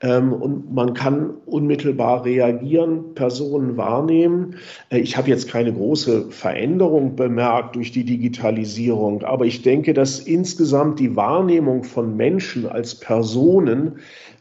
und 0.01 0.73
man 0.73 0.95
kann 0.95 1.31
unmittelbar 1.47 2.25
reagieren, 2.25 3.15
Personen 3.15 3.77
wahrnehmen. 3.77 4.57
Äh, 4.91 4.99
ich 4.99 5.17
habe 5.17 5.29
jetzt 5.29 5.49
keine 5.49 5.73
große 5.73 6.31
Veränderung 6.31 7.17
bemerkt 7.17 7.75
durch 7.75 7.91
die 7.91 8.05
Digitalisierung, 8.05 9.25
aber 9.25 9.45
ich 9.45 9.63
denke, 9.63 9.95
dass 9.95 10.21
insgesamt 10.21 11.01
die 11.01 11.17
Wahrnehmung 11.17 11.83
von 11.83 12.17
Menschen 12.17 12.67
als 12.67 12.95
Personen 12.95 13.99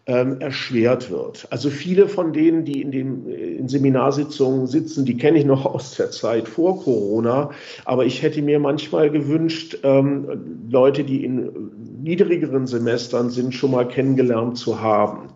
ähm, 0.08 0.40
erschwert 0.40 1.12
wird. 1.12 1.48
Also 1.50 1.70
viele 1.70 2.08
von 2.08 2.32
denen, 2.32 2.64
die 2.64 2.82
in 2.82 2.92
den 2.92 3.28
in 3.28 3.68
Seminarsitzungen 3.68 4.68
sitzen, 4.68 5.06
die 5.06 5.18
kenne 5.18 5.40
ich 5.40 5.46
noch 5.46 5.66
aus 5.74 5.96
der 5.96 6.12
Zeit 6.12 6.48
vor 6.48 6.82
Corona. 6.82 7.52
Aber 7.84 8.06
ich 8.06 8.22
hätte 8.22 8.42
mir 8.42 8.60
manchmal 8.60 9.10
gewünscht, 9.10 9.80
ähm, 9.84 10.28
Leute, 10.70 11.04
die 11.04 11.26
in 11.26 11.50
niedrigeren 12.08 12.68
Semestern 12.68 13.30
sind, 13.30 13.54
schon 13.54 13.72
mal 13.72 13.88
kennengelernt 13.88 14.58
zu 14.58 14.82
haben. 14.82 15.30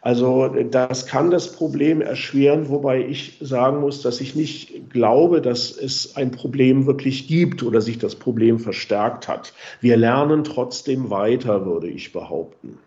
Also 0.00 0.48
das 0.48 1.06
kann 1.06 1.32
das 1.32 1.50
Problem 1.50 2.00
erschweren, 2.00 2.68
wobei 2.68 3.00
ich 3.04 3.38
sagen 3.40 3.80
muss, 3.80 4.02
dass 4.02 4.20
ich 4.20 4.36
nicht 4.36 4.88
glaube, 4.88 5.40
dass 5.42 5.76
es 5.76 6.14
ein 6.14 6.30
Problem 6.30 6.86
wirklich 6.86 7.26
gibt 7.26 7.64
oder 7.64 7.80
sich 7.80 7.98
das 7.98 8.14
Problem 8.14 8.60
verstärkt 8.60 9.26
hat. 9.26 9.52
Wir 9.80 9.96
lernen 9.96 10.44
trotzdem 10.44 11.10
weiter, 11.10 11.66
würde 11.66 11.88
ich 11.88 12.12
behaupten. 12.12 12.78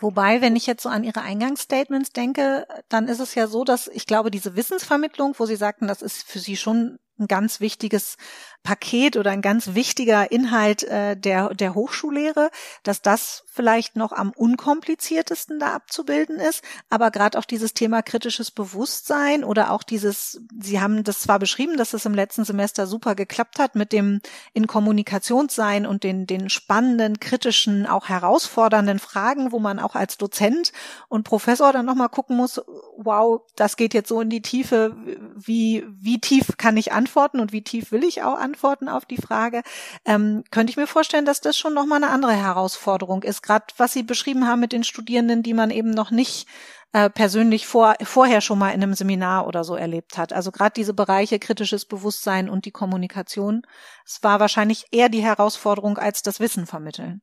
Wobei, 0.00 0.40
wenn 0.40 0.56
ich 0.56 0.66
jetzt 0.66 0.82
so 0.82 0.88
an 0.88 1.04
Ihre 1.04 1.22
Eingangsstatements 1.22 2.10
denke, 2.10 2.66
dann 2.88 3.06
ist 3.06 3.20
es 3.20 3.36
ja 3.36 3.46
so, 3.46 3.62
dass 3.62 3.86
ich 3.86 4.06
glaube, 4.06 4.32
diese 4.32 4.56
Wissensvermittlung, 4.56 5.34
wo 5.38 5.46
Sie 5.46 5.54
sagten, 5.54 5.86
das 5.86 6.02
ist 6.02 6.26
für 6.26 6.40
Sie 6.40 6.56
schon 6.56 6.98
ein 7.18 7.28
ganz 7.28 7.60
wichtiges 7.60 8.16
Paket 8.64 9.18
oder 9.18 9.30
ein 9.30 9.42
ganz 9.42 9.74
wichtiger 9.74 10.32
Inhalt 10.32 10.82
äh, 10.84 11.16
der, 11.16 11.52
der 11.54 11.74
Hochschullehre, 11.74 12.50
dass 12.82 13.02
das 13.02 13.44
vielleicht 13.46 13.94
noch 13.94 14.10
am 14.10 14.32
unkompliziertesten 14.34 15.60
da 15.60 15.74
abzubilden 15.74 16.40
ist. 16.40 16.62
Aber 16.88 17.10
gerade 17.10 17.38
auch 17.38 17.44
dieses 17.44 17.74
Thema 17.74 18.02
kritisches 18.02 18.50
Bewusstsein 18.50 19.44
oder 19.44 19.70
auch 19.70 19.82
dieses, 19.82 20.40
Sie 20.58 20.80
haben 20.80 21.04
das 21.04 21.20
zwar 21.20 21.38
beschrieben, 21.38 21.76
dass 21.76 21.92
es 21.92 22.06
im 22.06 22.14
letzten 22.14 22.46
Semester 22.46 22.86
super 22.86 23.14
geklappt 23.14 23.58
hat 23.58 23.74
mit 23.74 23.92
dem 23.92 24.20
in 24.54 24.66
Kommunikation 24.66 25.50
sein 25.50 25.86
und 25.86 26.02
den, 26.02 26.26
den 26.26 26.48
spannenden, 26.48 27.20
kritischen, 27.20 27.86
auch 27.86 28.08
herausfordernden 28.08 28.98
Fragen, 28.98 29.52
wo 29.52 29.58
man 29.58 29.78
auch 29.78 29.94
als 29.94 30.16
Dozent 30.16 30.72
und 31.08 31.24
Professor 31.24 31.70
dann 31.70 31.84
nochmal 31.84 32.08
gucken 32.08 32.38
muss, 32.38 32.62
wow, 32.96 33.42
das 33.56 33.76
geht 33.76 33.92
jetzt 33.92 34.08
so 34.08 34.22
in 34.22 34.30
die 34.30 34.42
Tiefe, 34.42 34.96
wie, 35.36 35.84
wie 35.90 36.18
tief 36.18 36.56
kann 36.56 36.78
ich 36.78 36.92
antworten 37.04 37.38
und 37.38 37.52
wie 37.52 37.62
tief 37.62 37.92
will 37.92 38.02
ich 38.02 38.22
auch 38.22 38.38
antworten? 38.38 38.88
Auf 38.88 39.04
die 39.04 39.18
Frage, 39.18 39.62
ähm, 40.06 40.42
könnte 40.50 40.70
ich 40.70 40.76
mir 40.78 40.86
vorstellen, 40.86 41.26
dass 41.26 41.42
das 41.42 41.56
schon 41.56 41.74
nochmal 41.74 42.02
eine 42.02 42.12
andere 42.12 42.32
Herausforderung 42.32 43.22
ist. 43.22 43.42
Gerade 43.42 43.66
was 43.76 43.92
Sie 43.92 44.02
beschrieben 44.02 44.46
haben 44.48 44.60
mit 44.60 44.72
den 44.72 44.84
Studierenden, 44.84 45.42
die 45.42 45.54
man 45.54 45.70
eben 45.70 45.90
noch 45.90 46.10
nicht 46.10 46.48
äh, 46.92 47.10
persönlich 47.10 47.66
vor, 47.66 47.96
vorher 48.02 48.40
schon 48.40 48.58
mal 48.58 48.70
in 48.70 48.82
einem 48.82 48.94
Seminar 48.94 49.46
oder 49.46 49.64
so 49.64 49.74
erlebt 49.74 50.16
hat. 50.16 50.32
Also 50.32 50.50
gerade 50.50 50.72
diese 50.74 50.94
Bereiche 50.94 51.38
kritisches 51.38 51.84
Bewusstsein 51.84 52.48
und 52.48 52.64
die 52.64 52.70
Kommunikation, 52.70 53.62
es 54.06 54.22
war 54.22 54.40
wahrscheinlich 54.40 54.86
eher 54.92 55.10
die 55.10 55.22
Herausforderung 55.22 55.98
als 55.98 56.22
das 56.22 56.40
Wissen 56.40 56.66
vermitteln. 56.66 57.20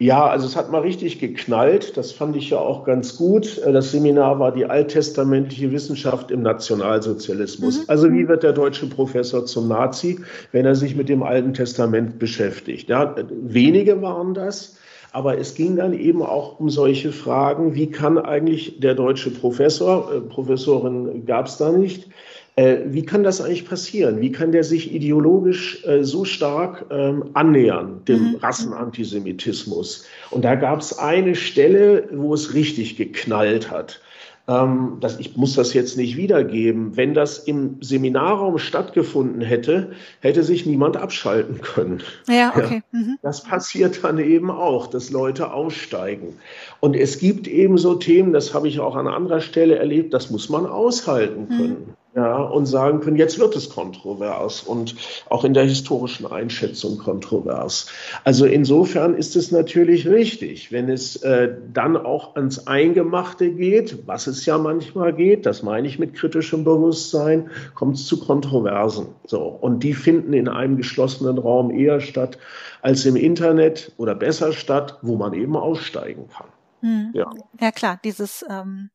Ja, 0.00 0.26
also 0.28 0.46
es 0.46 0.56
hat 0.56 0.70
mal 0.72 0.80
richtig 0.80 1.18
geknallt. 1.18 1.98
Das 1.98 2.10
fand 2.10 2.34
ich 2.34 2.48
ja 2.48 2.58
auch 2.58 2.84
ganz 2.84 3.16
gut. 3.16 3.58
Äh, 3.58 3.70
das 3.70 3.92
Seminar 3.92 4.38
war 4.38 4.50
die 4.50 4.64
alttestamentliche 4.64 5.70
Wissenschaft 5.72 6.30
im 6.30 6.40
Nationalsozialismus. 6.40 7.80
Mhm. 7.80 7.84
Also 7.86 8.10
wie 8.10 8.26
wird 8.26 8.42
der 8.42 8.54
deutsche 8.54 8.86
Professor 8.86 9.44
zum 9.44 9.68
Nazi, 9.68 10.18
wenn 10.52 10.64
er 10.64 10.74
sich 10.74 10.96
mit 10.96 11.10
dem 11.10 11.22
Alten 11.22 11.52
Testament 11.52 12.18
beschäftigt? 12.18 12.88
Ja, 12.88 13.14
wenige 13.30 14.00
waren 14.00 14.32
das. 14.32 14.78
Aber 15.12 15.38
es 15.38 15.54
ging 15.54 15.76
dann 15.76 15.92
eben 15.92 16.22
auch 16.22 16.60
um 16.60 16.70
solche 16.70 17.12
Fragen, 17.12 17.74
wie 17.74 17.88
kann 17.88 18.18
eigentlich 18.18 18.80
der 18.80 18.94
deutsche 18.94 19.30
Professor, 19.30 20.12
äh, 20.12 20.20
Professorin 20.20 21.26
gab 21.26 21.46
es 21.46 21.56
da 21.56 21.72
nicht, 21.72 22.08
äh, 22.56 22.78
wie 22.86 23.04
kann 23.04 23.22
das 23.22 23.40
eigentlich 23.40 23.66
passieren? 23.66 24.20
Wie 24.20 24.32
kann 24.32 24.52
der 24.52 24.64
sich 24.64 24.94
ideologisch 24.94 25.84
äh, 25.86 26.04
so 26.04 26.24
stark 26.24 26.84
ähm, 26.90 27.30
annähern, 27.32 28.02
dem 28.06 28.32
mhm. 28.32 28.36
Rassenantisemitismus? 28.36 30.04
Und 30.30 30.44
da 30.44 30.54
gab 30.56 30.80
es 30.80 30.98
eine 30.98 31.34
Stelle, 31.34 32.08
wo 32.12 32.34
es 32.34 32.54
richtig 32.54 32.96
geknallt 32.96 33.70
hat. 33.70 34.00
Ähm, 34.48 34.96
das, 35.00 35.18
ich 35.18 35.36
muss 35.36 35.54
das 35.54 35.74
jetzt 35.74 35.96
nicht 35.96 36.16
wiedergeben. 36.16 36.96
Wenn 36.96 37.14
das 37.14 37.38
im 37.38 37.76
Seminarraum 37.80 38.58
stattgefunden 38.58 39.40
hätte, 39.40 39.92
hätte 40.20 40.42
sich 40.42 40.66
niemand 40.66 40.96
abschalten 40.96 41.60
können. 41.60 42.02
Ja, 42.28 42.52
okay. 42.56 42.82
Ja, 42.92 42.98
mhm. 42.98 43.18
Das 43.22 43.42
passiert 43.42 44.02
dann 44.02 44.18
eben 44.18 44.50
auch, 44.50 44.86
dass 44.86 45.10
Leute 45.10 45.52
aussteigen. 45.52 46.36
Und 46.80 46.96
es 46.96 47.18
gibt 47.18 47.46
eben 47.46 47.78
so 47.78 47.94
Themen, 47.94 48.32
das 48.32 48.54
habe 48.54 48.68
ich 48.68 48.80
auch 48.80 48.96
an 48.96 49.06
anderer 49.06 49.40
Stelle 49.40 49.76
erlebt, 49.76 50.14
das 50.14 50.30
muss 50.30 50.48
man 50.48 50.66
aushalten 50.66 51.42
mhm. 51.42 51.56
können. 51.56 51.86
Mhm 51.88 51.99
ja, 52.14 52.38
und 52.38 52.66
sagen 52.66 53.00
können, 53.00 53.16
jetzt 53.16 53.38
wird 53.38 53.54
es 53.54 53.70
kontrovers 53.70 54.62
und 54.62 54.96
auch 55.28 55.44
in 55.44 55.54
der 55.54 55.64
historischen 55.64 56.26
Einschätzung 56.26 56.98
kontrovers. 56.98 57.86
Also 58.24 58.46
insofern 58.46 59.14
ist 59.14 59.36
es 59.36 59.52
natürlich 59.52 60.08
richtig, 60.08 60.72
wenn 60.72 60.88
es 60.88 61.16
äh, 61.16 61.54
dann 61.72 61.96
auch 61.96 62.34
ans 62.34 62.66
Eingemachte 62.66 63.52
geht, 63.52 64.06
was 64.06 64.26
es 64.26 64.44
ja 64.44 64.58
manchmal 64.58 65.12
geht, 65.12 65.46
das 65.46 65.62
meine 65.62 65.86
ich 65.86 66.00
mit 66.00 66.14
kritischem 66.14 66.64
Bewusstsein, 66.64 67.50
kommt 67.74 67.94
es 67.94 68.06
zu 68.06 68.18
Kontroversen. 68.18 69.06
So, 69.26 69.42
und 69.42 69.84
die 69.84 69.94
finden 69.94 70.32
in 70.32 70.48
einem 70.48 70.76
geschlossenen 70.76 71.38
Raum 71.38 71.70
eher 71.70 72.00
statt 72.00 72.38
als 72.82 73.04
im 73.06 73.14
Internet 73.14 73.92
oder 73.98 74.16
besser 74.16 74.52
statt, 74.52 74.98
wo 75.02 75.14
man 75.16 75.32
eben 75.32 75.56
aussteigen 75.56 76.28
kann. 76.28 76.48
Hm. 76.80 77.10
Ja. 77.14 77.30
ja 77.60 77.70
klar, 77.70 78.00
dieses 78.02 78.44
ähm 78.50 78.90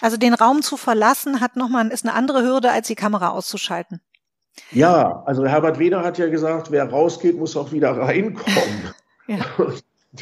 also 0.00 0.16
den 0.16 0.34
Raum 0.34 0.62
zu 0.62 0.76
verlassen 0.76 1.40
hat 1.40 1.56
nochmal, 1.56 1.88
ist 1.88 2.04
eine 2.04 2.14
andere 2.14 2.42
Hürde, 2.42 2.70
als 2.70 2.86
die 2.86 2.94
Kamera 2.94 3.30
auszuschalten. 3.30 4.00
Ja, 4.72 5.22
also 5.24 5.46
Herbert 5.46 5.78
Weder 5.78 6.02
hat 6.02 6.18
ja 6.18 6.28
gesagt, 6.28 6.70
wer 6.70 6.88
rausgeht, 6.88 7.38
muss 7.38 7.56
auch 7.56 7.72
wieder 7.72 7.96
reinkommen. 7.96 8.94
ja. 9.26 9.44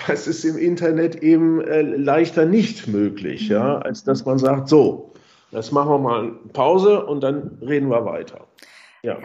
Das 0.07 0.26
ist 0.26 0.44
im 0.44 0.59
Internet 0.59 1.16
eben 1.16 1.61
äh, 1.61 1.83
leichter 1.83 2.44
nicht 2.44 2.88
möglich, 2.88 3.48
ja, 3.48 3.76
mhm. 3.76 3.83
als 3.83 4.05
dass 4.05 4.24
man 4.24 4.38
sagt, 4.38 4.68
so, 4.68 5.12
jetzt 5.52 5.72
machen 5.72 5.90
wir 5.90 5.98
mal 5.98 6.33
Pause 6.52 7.07
und 7.07 7.20
dann 7.22 7.59
reden 7.62 7.88
wir 7.88 8.05
weiter. 8.05 8.46
Ja. 9.02 9.18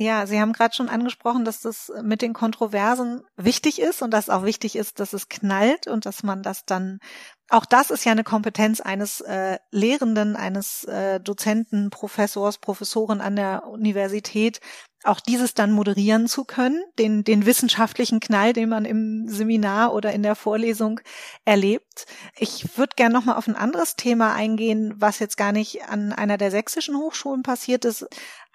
Ja, 0.00 0.26
Sie 0.26 0.40
haben 0.40 0.52
gerade 0.52 0.76
schon 0.76 0.88
angesprochen, 0.88 1.44
dass 1.44 1.60
das 1.60 1.90
mit 2.02 2.22
den 2.22 2.32
Kontroversen 2.32 3.22
wichtig 3.36 3.80
ist 3.80 4.00
und 4.00 4.12
dass 4.12 4.30
auch 4.30 4.44
wichtig 4.44 4.76
ist, 4.76 5.00
dass 5.00 5.12
es 5.12 5.28
knallt 5.28 5.88
und 5.88 6.06
dass 6.06 6.22
man 6.22 6.44
das 6.44 6.64
dann, 6.64 7.00
auch 7.48 7.66
das 7.66 7.90
ist 7.90 8.04
ja 8.04 8.12
eine 8.12 8.22
Kompetenz 8.22 8.80
eines 8.80 9.20
äh, 9.22 9.58
Lehrenden, 9.72 10.36
eines 10.36 10.84
äh, 10.84 11.18
Dozenten, 11.18 11.90
Professors, 11.90 12.58
Professoren 12.58 13.20
an 13.20 13.34
der 13.34 13.66
Universität, 13.66 14.60
auch 15.02 15.18
dieses 15.18 15.54
dann 15.54 15.72
moderieren 15.72 16.28
zu 16.28 16.44
können, 16.44 16.80
den, 17.00 17.24
den 17.24 17.44
wissenschaftlichen 17.44 18.20
Knall, 18.20 18.52
den 18.52 18.68
man 18.68 18.84
im 18.84 19.28
Seminar 19.28 19.94
oder 19.94 20.12
in 20.12 20.22
der 20.22 20.36
Vorlesung 20.36 21.00
erlebt. 21.44 22.06
Ich 22.36 22.78
würde 22.78 22.94
gerne 22.94 23.14
nochmal 23.14 23.36
auf 23.36 23.48
ein 23.48 23.56
anderes 23.56 23.96
Thema 23.96 24.34
eingehen, 24.34 24.94
was 24.96 25.18
jetzt 25.18 25.36
gar 25.36 25.50
nicht 25.50 25.88
an 25.88 26.12
einer 26.12 26.36
der 26.38 26.52
sächsischen 26.52 26.96
Hochschulen 26.96 27.42
passiert 27.42 27.84
ist, 27.84 28.06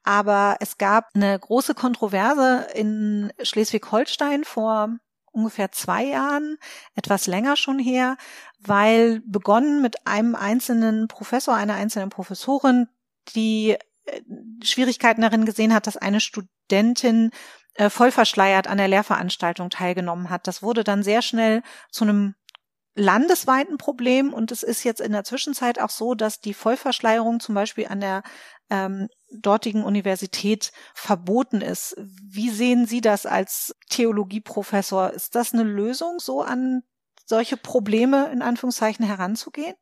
aber 0.03 0.57
es 0.59 0.77
gab 0.77 1.09
eine 1.13 1.37
große 1.39 1.73
Kontroverse 1.73 2.67
in 2.73 3.31
Schleswig-Holstein 3.41 4.43
vor 4.43 4.89
ungefähr 5.31 5.71
zwei 5.71 6.05
Jahren, 6.05 6.57
etwas 6.95 7.27
länger 7.27 7.55
schon 7.55 7.79
her, 7.79 8.17
weil 8.59 9.21
begonnen 9.25 9.81
mit 9.81 10.05
einem 10.05 10.35
einzelnen 10.35 11.07
Professor, 11.07 11.55
einer 11.55 11.73
einzelnen 11.73 12.09
Professorin, 12.09 12.87
die 13.35 13.77
äh, 14.05 14.21
Schwierigkeiten 14.63 15.21
darin 15.21 15.45
gesehen 15.45 15.73
hat, 15.73 15.87
dass 15.87 15.97
eine 15.97 16.19
Studentin 16.19 17.31
äh, 17.75 17.89
voll 17.89 18.11
verschleiert 18.11 18.67
an 18.67 18.77
der 18.77 18.87
Lehrveranstaltung 18.87 19.69
teilgenommen 19.69 20.29
hat. 20.29 20.47
Das 20.47 20.61
wurde 20.61 20.83
dann 20.83 21.01
sehr 21.01 21.21
schnell 21.21 21.63
zu 21.89 22.03
einem 22.03 22.35
landesweiten 22.95 23.77
Problem 23.77 24.33
und 24.33 24.51
es 24.51 24.63
ist 24.63 24.83
jetzt 24.83 25.01
in 25.01 25.11
der 25.11 25.23
Zwischenzeit 25.23 25.79
auch 25.79 25.89
so, 25.89 26.13
dass 26.13 26.41
die 26.41 26.53
Vollverschleierung 26.53 27.39
zum 27.39 27.55
Beispiel 27.55 27.87
an 27.87 27.99
der 27.99 28.23
ähm, 28.69 29.09
dortigen 29.31 29.83
Universität 29.83 30.71
verboten 30.93 31.61
ist. 31.61 31.95
Wie 31.97 32.49
sehen 32.49 32.85
Sie 32.85 33.01
das 33.01 33.25
als 33.25 33.75
Theologieprofessor? 33.89 35.11
Ist 35.11 35.35
das 35.35 35.53
eine 35.53 35.63
Lösung, 35.63 36.19
so 36.19 36.41
an 36.41 36.83
solche 37.25 37.57
Probleme 37.57 38.29
in 38.31 38.41
Anführungszeichen 38.41 39.05
heranzugehen? 39.05 39.75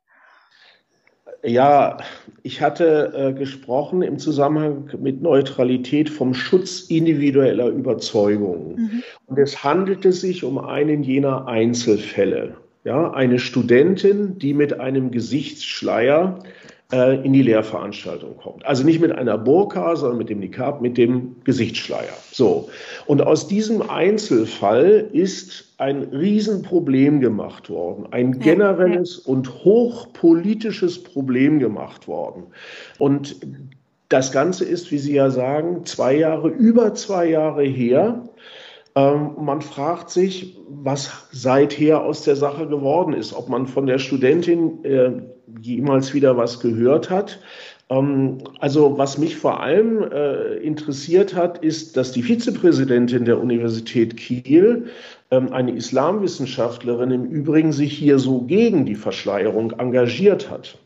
Ja, 1.44 1.98
ich 2.44 2.62
hatte 2.62 3.14
äh, 3.16 3.34
gesprochen 3.34 4.04
im 4.04 4.20
Zusammenhang 4.20 4.90
mit 5.00 5.22
Neutralität 5.22 6.10
vom 6.10 6.34
Schutz 6.34 6.82
individueller 6.82 7.68
Überzeugungen. 7.68 8.76
Mhm. 8.76 9.04
Und 9.26 9.40
es 9.40 9.64
handelte 9.64 10.12
sich 10.12 10.44
um 10.44 10.60
einen 10.60 11.04
jener 11.04 11.48
Einzelfälle. 11.48 12.58
Ja, 12.84 13.12
eine 13.12 13.38
Studentin, 13.38 14.40
die 14.40 14.54
mit 14.54 14.80
einem 14.80 15.12
Gesichtsschleier 15.12 16.40
äh, 16.92 17.24
in 17.24 17.32
die 17.32 17.44
Lehrveranstaltung 17.44 18.38
kommt. 18.38 18.66
Also 18.66 18.84
nicht 18.84 19.00
mit 19.00 19.12
einer 19.12 19.38
Burka, 19.38 19.96
sondern 19.96 20.18
mit 20.18 20.30
dem 20.30 20.40
Nikab, 20.40 20.82
mit 20.82 20.98
dem 20.98 21.36
Gesichtsschleier. 21.44 22.14
So. 22.32 22.70
Und 23.06 23.22
aus 23.22 23.48
diesem 23.48 23.90
Einzelfall 23.90 25.08
ist 25.14 25.74
ein 25.78 26.04
Riesenproblem 26.04 27.22
gemacht 27.22 27.70
worden, 27.70 28.08
ein 28.12 28.40
generelles 28.40 29.18
und 29.18 29.64
hochpolitisches 29.64 31.02
Problem 31.04 31.60
gemacht 31.60 32.08
worden. 32.08 32.44
Und 32.98 33.38
das 34.10 34.32
Ganze 34.32 34.66
ist, 34.66 34.92
wie 34.92 34.98
Sie 34.98 35.14
ja 35.14 35.30
sagen, 35.30 35.86
zwei 35.86 36.16
Jahre, 36.16 36.50
über 36.50 36.94
zwei 36.94 37.30
Jahre 37.30 37.64
her. 37.64 38.28
Ähm, 38.96 39.32
man 39.40 39.62
fragt 39.62 40.10
sich, 40.10 40.58
was 40.68 41.28
seither 41.32 42.04
aus 42.04 42.24
der 42.24 42.36
Sache 42.36 42.68
geworden 42.68 43.14
ist, 43.14 43.34
ob 43.34 43.48
man 43.48 43.68
von 43.68 43.86
der 43.86 44.00
Studentin 44.00 44.84
äh, 44.84 45.12
jemals 45.62 46.14
wieder 46.14 46.36
was 46.36 46.60
gehört 46.60 47.10
hat. 47.10 47.40
Ähm, 47.90 48.40
also 48.60 48.98
was 48.98 49.18
mich 49.18 49.38
vor 49.38 49.62
allem 49.62 50.04
äh, 50.12 50.56
interessiert 50.58 51.36
hat, 51.36 51.60
ist, 51.60 51.96
dass 51.96 52.12
die 52.12 52.24
Vizepräsidentin 52.24 53.26
der 53.26 53.40
Universität 53.40 54.18
Kiel, 54.18 54.88
ähm, 55.30 55.54
eine 55.54 55.72
Islamwissenschaftlerin 55.72 57.12
im 57.12 57.26
Übrigen, 57.26 57.72
sich 57.72 57.98
hier 57.98 58.20
so 58.20 58.42
gegen 58.42 58.86
die 58.86 58.96
Verschleierung 58.96 59.72
engagiert 59.72 60.50
hat. 60.50 60.78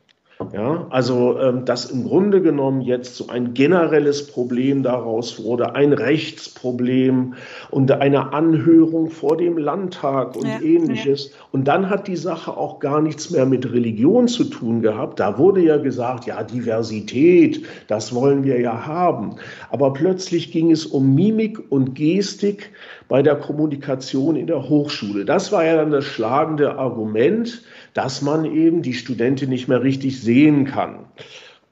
Ja, 0.52 0.86
also 0.90 1.40
ähm, 1.40 1.64
dass 1.64 1.86
im 1.86 2.04
Grunde 2.04 2.42
genommen 2.42 2.82
jetzt 2.82 3.16
so 3.16 3.30
ein 3.30 3.54
generelles 3.54 4.28
Problem 4.28 4.84
daraus 4.84 5.42
wurde, 5.42 5.76
ein 5.76 5.94
Rechtsproblem 5.94 7.36
und 7.72 7.90
eine 7.94 8.34
Anhörung 8.34 9.10
vor 9.10 9.38
dem 9.38 9.58
Landtag 9.58 10.36
und 10.36 10.46
ja, 10.46 10.60
ähnliches. 10.60 11.30
Ja. 11.32 11.38
Und 11.54 11.70
dann 11.70 11.90
hat 11.90 12.10
die 12.10 12.18
Sache 12.18 12.58
auch 12.58 12.80
gar 12.80 13.02
nichts 13.02 13.32
mehr 13.32 13.46
mit 13.46 13.72
Religion 13.72 14.28
zu 14.28 14.44
tun 14.44 14.82
gehabt. 14.82 15.22
Da 15.22 15.38
wurde 15.38 15.62
ja 15.62 15.78
gesagt, 15.78 16.26
ja, 16.26 16.44
Diversität, 16.44 17.64
das 17.88 18.14
wollen 18.14 18.44
wir 18.44 18.60
ja 18.60 18.86
haben. 18.86 19.38
Aber 19.70 19.94
plötzlich 19.94 20.52
ging 20.52 20.70
es 20.70 20.86
um 20.86 21.16
Mimik 21.16 21.72
und 21.72 21.96
Gestik 21.96 22.72
bei 23.08 23.22
der 23.22 23.36
Kommunikation 23.36 24.36
in 24.36 24.48
der 24.48 24.68
Hochschule. 24.68 25.24
Das 25.24 25.54
war 25.54 25.64
ja 25.64 25.78
dann 25.78 25.92
das 25.92 26.04
schlagende 26.04 26.78
Argument 26.78 27.64
dass 27.96 28.22
man 28.22 28.46
eben 28.46 28.84
die 28.84 28.94
Studentin 28.94 29.50
nicht 29.50 29.68
mehr 29.68 29.82
richtig 29.82 30.22
sehen 30.22 30.66
kann. 30.66 31.06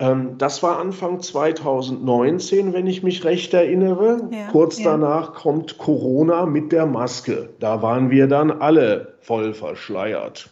Ähm, 0.04 0.38
das 0.38 0.62
war 0.63 0.80
Anfang 0.80 1.22
2019, 1.22 2.74
wenn 2.74 2.88
ich 2.88 3.04
mich 3.04 3.24
recht 3.24 3.54
erinnere. 3.54 4.28
Ja, 4.32 4.48
Kurz 4.52 4.80
ja. 4.80 4.92
danach 4.92 5.34
kommt 5.34 5.78
Corona 5.78 6.46
mit 6.46 6.72
der 6.72 6.86
Maske. 6.86 7.50
Da 7.60 7.82
waren 7.82 8.12
wir 8.12 8.28
dann 8.28 8.52
alle 8.52 9.13
voll 9.22 9.54
verschleiert. 9.54 10.50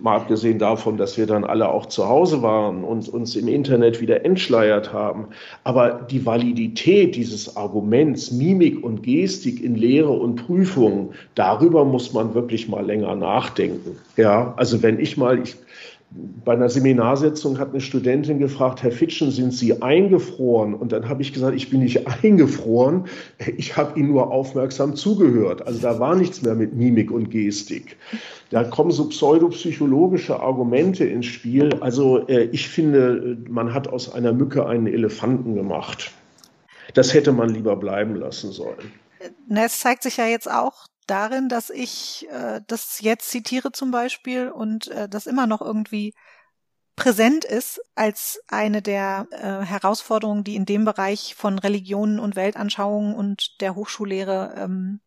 Mal 0.00 0.16
abgesehen 0.16 0.58
davon, 0.58 0.96
dass 0.96 1.16
wir 1.16 1.26
dann 1.26 1.44
alle 1.44 1.68
auch 1.68 1.86
zu 1.86 2.08
Hause 2.08 2.42
waren 2.42 2.82
und 2.82 3.08
uns 3.08 3.36
im 3.36 3.46
Internet 3.46 4.00
wieder 4.00 4.24
entschleiert 4.24 4.92
haben. 4.92 5.28
Aber 5.62 6.06
die 6.10 6.26
Validität 6.26 7.14
dieses 7.14 7.56
Arguments, 7.56 8.32
Mimik 8.32 8.82
und 8.82 9.04
Gestik 9.04 9.62
in 9.62 9.76
Lehre 9.76 10.10
und 10.10 10.44
Prüfungen, 10.46 11.10
darüber 11.36 11.84
muss 11.84 12.12
man 12.12 12.34
wirklich 12.34 12.68
mal 12.68 12.84
länger 12.84 13.14
nachdenken. 13.14 13.96
Ja, 14.16 14.54
also 14.56 14.82
wenn 14.82 14.98
ich 14.98 15.16
mal, 15.16 15.40
ich, 15.40 15.54
bei 16.44 16.54
einer 16.54 16.68
Seminarsitzung 16.68 17.58
hat 17.58 17.70
eine 17.70 17.80
Studentin 17.80 18.40
gefragt, 18.40 18.82
Herr 18.82 18.90
Fitschen, 18.90 19.30
sind 19.30 19.52
Sie 19.52 19.80
eingefroren? 19.80 20.74
Und 20.74 20.90
dann 20.90 21.08
habe 21.08 21.22
ich 21.22 21.32
gesagt, 21.32 21.54
ich 21.54 21.70
bin 21.70 21.80
nicht 21.80 22.06
eingefroren, 22.22 23.04
ich 23.56 23.76
habe 23.76 23.98
Ihnen 23.98 24.08
nur 24.08 24.30
aufmerksam 24.32 24.96
zugehört. 24.96 25.66
Also 25.66 25.80
da 25.80 26.00
war 26.00 26.16
nichts 26.16 26.42
mehr 26.42 26.54
mit 26.56 26.74
Mimik 26.74 27.12
und 27.12 27.30
Gestik. 27.30 27.96
Da 28.50 28.64
kommen 28.64 28.90
so 28.90 29.08
pseudopsychologische 29.08 30.40
Argumente 30.40 31.04
ins 31.04 31.26
Spiel. 31.26 31.74
Also 31.80 32.26
äh, 32.26 32.48
ich 32.50 32.68
finde, 32.68 33.38
man 33.48 33.72
hat 33.72 33.86
aus 33.86 34.12
einer 34.12 34.32
Mücke 34.32 34.66
einen 34.66 34.88
Elefanten 34.88 35.54
gemacht. 35.54 36.10
Das 36.94 37.14
hätte 37.14 37.30
man 37.30 37.50
lieber 37.50 37.76
bleiben 37.76 38.16
lassen 38.16 38.50
sollen. 38.50 38.92
Es 39.48 39.78
zeigt 39.78 40.02
sich 40.02 40.16
ja 40.16 40.26
jetzt 40.26 40.50
auch, 40.50 40.86
darin, 41.10 41.48
dass 41.48 41.70
ich 41.70 42.28
äh, 42.30 42.60
das 42.66 43.00
jetzt 43.00 43.30
zitiere 43.30 43.72
zum 43.72 43.90
Beispiel 43.90 44.48
und 44.48 44.88
äh, 44.88 45.08
das 45.08 45.26
immer 45.26 45.46
noch 45.46 45.60
irgendwie 45.60 46.14
präsent 46.96 47.44
ist 47.44 47.80
als 47.94 48.40
eine 48.48 48.82
der 48.82 49.26
äh, 49.30 49.64
Herausforderungen, 49.64 50.44
die 50.44 50.56
in 50.56 50.66
dem 50.66 50.84
Bereich 50.84 51.34
von 51.34 51.58
Religionen 51.58 52.20
und 52.20 52.36
Weltanschauungen 52.36 53.14
und 53.14 53.60
der 53.60 53.74
Hochschullehre 53.74 54.54
ähm, 54.56 55.00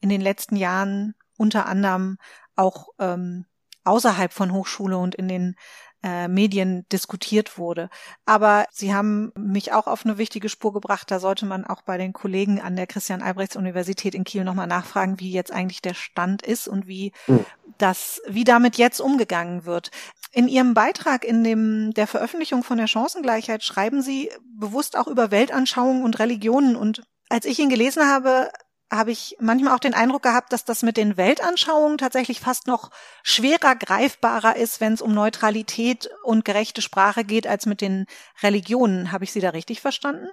in 0.00 0.10
den 0.10 0.20
letzten 0.20 0.56
Jahren 0.56 1.14
unter 1.36 1.66
anderem 1.66 2.18
auch 2.54 2.88
ähm, 2.98 3.46
außerhalb 3.84 4.32
von 4.32 4.52
Hochschule 4.52 4.98
und 4.98 5.14
in 5.14 5.28
den 5.28 5.56
äh, 6.02 6.28
Medien 6.28 6.86
diskutiert 6.92 7.58
wurde. 7.58 7.90
Aber 8.24 8.66
Sie 8.70 8.94
haben 8.94 9.32
mich 9.36 9.72
auch 9.72 9.86
auf 9.86 10.04
eine 10.04 10.18
wichtige 10.18 10.48
Spur 10.48 10.72
gebracht. 10.72 11.10
Da 11.10 11.18
sollte 11.18 11.46
man 11.46 11.64
auch 11.64 11.82
bei 11.82 11.98
den 11.98 12.12
Kollegen 12.12 12.60
an 12.60 12.76
der 12.76 12.86
Christian 12.86 13.22
Albrechts 13.22 13.56
Universität 13.56 14.14
in 14.14 14.24
Kiel 14.24 14.44
nochmal 14.44 14.66
nachfragen, 14.66 15.20
wie 15.20 15.32
jetzt 15.32 15.52
eigentlich 15.52 15.82
der 15.82 15.94
Stand 15.94 16.42
ist 16.42 16.68
und 16.68 16.86
wie 16.86 17.12
mhm. 17.26 17.44
das, 17.78 18.20
wie 18.28 18.44
damit 18.44 18.76
jetzt 18.76 19.00
umgegangen 19.00 19.64
wird. 19.64 19.90
In 20.32 20.48
Ihrem 20.48 20.74
Beitrag 20.74 21.24
in 21.24 21.42
dem, 21.42 21.92
der 21.94 22.06
Veröffentlichung 22.06 22.62
von 22.62 22.78
der 22.78 22.86
Chancengleichheit 22.86 23.64
schreiben 23.64 24.02
Sie 24.02 24.30
bewusst 24.58 24.96
auch 24.96 25.08
über 25.08 25.30
Weltanschauungen 25.30 26.04
und 26.04 26.18
Religionen 26.18 26.76
und 26.76 27.02
als 27.30 27.44
ich 27.44 27.58
ihn 27.58 27.68
gelesen 27.68 28.06
habe, 28.06 28.50
habe 28.90 29.10
ich 29.10 29.36
manchmal 29.40 29.74
auch 29.74 29.80
den 29.80 29.94
Eindruck 29.94 30.22
gehabt, 30.22 30.52
dass 30.52 30.64
das 30.64 30.82
mit 30.82 30.96
den 30.96 31.16
Weltanschauungen 31.16 31.98
tatsächlich 31.98 32.40
fast 32.40 32.66
noch 32.66 32.90
schwerer 33.22 33.76
greifbarer 33.76 34.56
ist, 34.56 34.80
wenn 34.80 34.94
es 34.94 35.02
um 35.02 35.12
Neutralität 35.12 36.10
und 36.24 36.44
gerechte 36.44 36.82
Sprache 36.82 37.24
geht, 37.24 37.46
als 37.46 37.66
mit 37.66 37.80
den 37.80 38.06
Religionen. 38.42 39.12
Habe 39.12 39.24
ich 39.24 39.32
Sie 39.32 39.40
da 39.40 39.50
richtig 39.50 39.80
verstanden? 39.80 40.28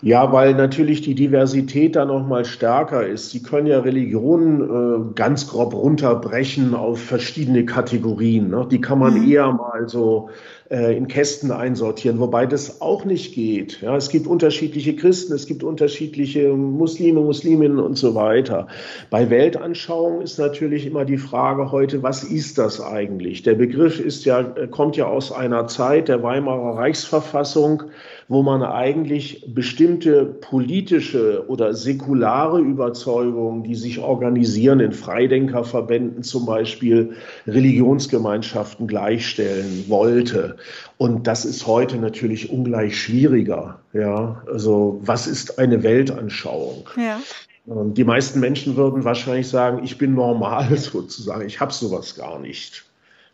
Ja, 0.00 0.32
weil 0.32 0.54
natürlich 0.54 1.02
die 1.02 1.14
Diversität 1.14 1.96
da 1.96 2.04
noch 2.04 2.24
mal 2.24 2.44
stärker 2.44 3.06
ist. 3.06 3.30
Sie 3.30 3.42
können 3.42 3.66
ja 3.66 3.80
Religionen 3.80 5.10
äh, 5.10 5.14
ganz 5.14 5.48
grob 5.48 5.74
runterbrechen 5.74 6.74
auf 6.74 7.00
verschiedene 7.00 7.64
Kategorien. 7.64 8.48
Ne? 8.48 8.66
Die 8.70 8.80
kann 8.80 9.00
man 9.00 9.14
mhm. 9.14 9.30
eher 9.30 9.50
mal 9.52 9.88
so 9.88 10.30
äh, 10.70 10.96
in 10.96 11.08
Kästen 11.08 11.50
einsortieren, 11.50 12.20
wobei 12.20 12.44
das 12.44 12.82
auch 12.82 13.06
nicht 13.06 13.34
geht. 13.34 13.80
Ja, 13.80 13.96
es 13.96 14.10
gibt 14.10 14.26
unterschiedliche 14.26 14.94
Christen, 14.96 15.32
es 15.32 15.46
gibt 15.46 15.64
unterschiedliche 15.64 16.52
Muslime, 16.52 17.20
Musliminnen 17.20 17.78
und 17.78 17.96
so 17.96 18.14
weiter. 18.14 18.66
Bei 19.08 19.30
Weltanschauung 19.30 20.20
ist 20.20 20.38
natürlich 20.38 20.84
immer 20.84 21.06
die 21.06 21.16
Frage 21.16 21.72
heute, 21.72 22.02
was 22.02 22.22
ist 22.22 22.58
das 22.58 22.82
eigentlich? 22.82 23.42
Der 23.42 23.54
Begriff 23.54 23.98
ist 23.98 24.26
ja, 24.26 24.40
äh, 24.40 24.68
kommt 24.68 24.96
ja 24.96 25.06
aus 25.06 25.32
einer 25.32 25.68
Zeit 25.68 26.08
der 26.08 26.22
Weimarer 26.22 26.76
Reichsverfassung, 26.76 27.84
wo 28.28 28.42
man 28.42 28.62
eigentlich 28.62 29.46
bestimmte 29.54 30.26
politische 30.26 31.44
oder 31.48 31.72
säkulare 31.72 32.60
Überzeugungen, 32.60 33.62
die 33.62 33.74
sich 33.74 34.00
organisieren 34.00 34.80
in 34.80 34.92
Freidenkerverbänden 34.92 36.22
zum 36.22 36.44
Beispiel, 36.44 37.14
Religionsgemeinschaften 37.46 38.86
gleichstellen 38.86 39.86
wollte. 39.88 40.57
Und 40.96 41.26
das 41.26 41.44
ist 41.44 41.66
heute 41.66 41.96
natürlich 41.96 42.50
ungleich 42.50 43.00
schwieriger. 43.00 43.80
Ja, 43.92 44.42
also 44.50 45.00
was 45.02 45.26
ist 45.26 45.58
eine 45.58 45.82
Weltanschauung? 45.82 46.88
Ja. 46.96 47.20
Die 47.66 48.04
meisten 48.04 48.40
Menschen 48.40 48.76
würden 48.76 49.04
wahrscheinlich 49.04 49.48
sagen, 49.48 49.84
ich 49.84 49.98
bin 49.98 50.14
normal 50.14 50.76
sozusagen, 50.76 51.46
ich 51.46 51.60
habe 51.60 51.72
sowas 51.72 52.14
gar 52.16 52.38
nicht. 52.38 52.84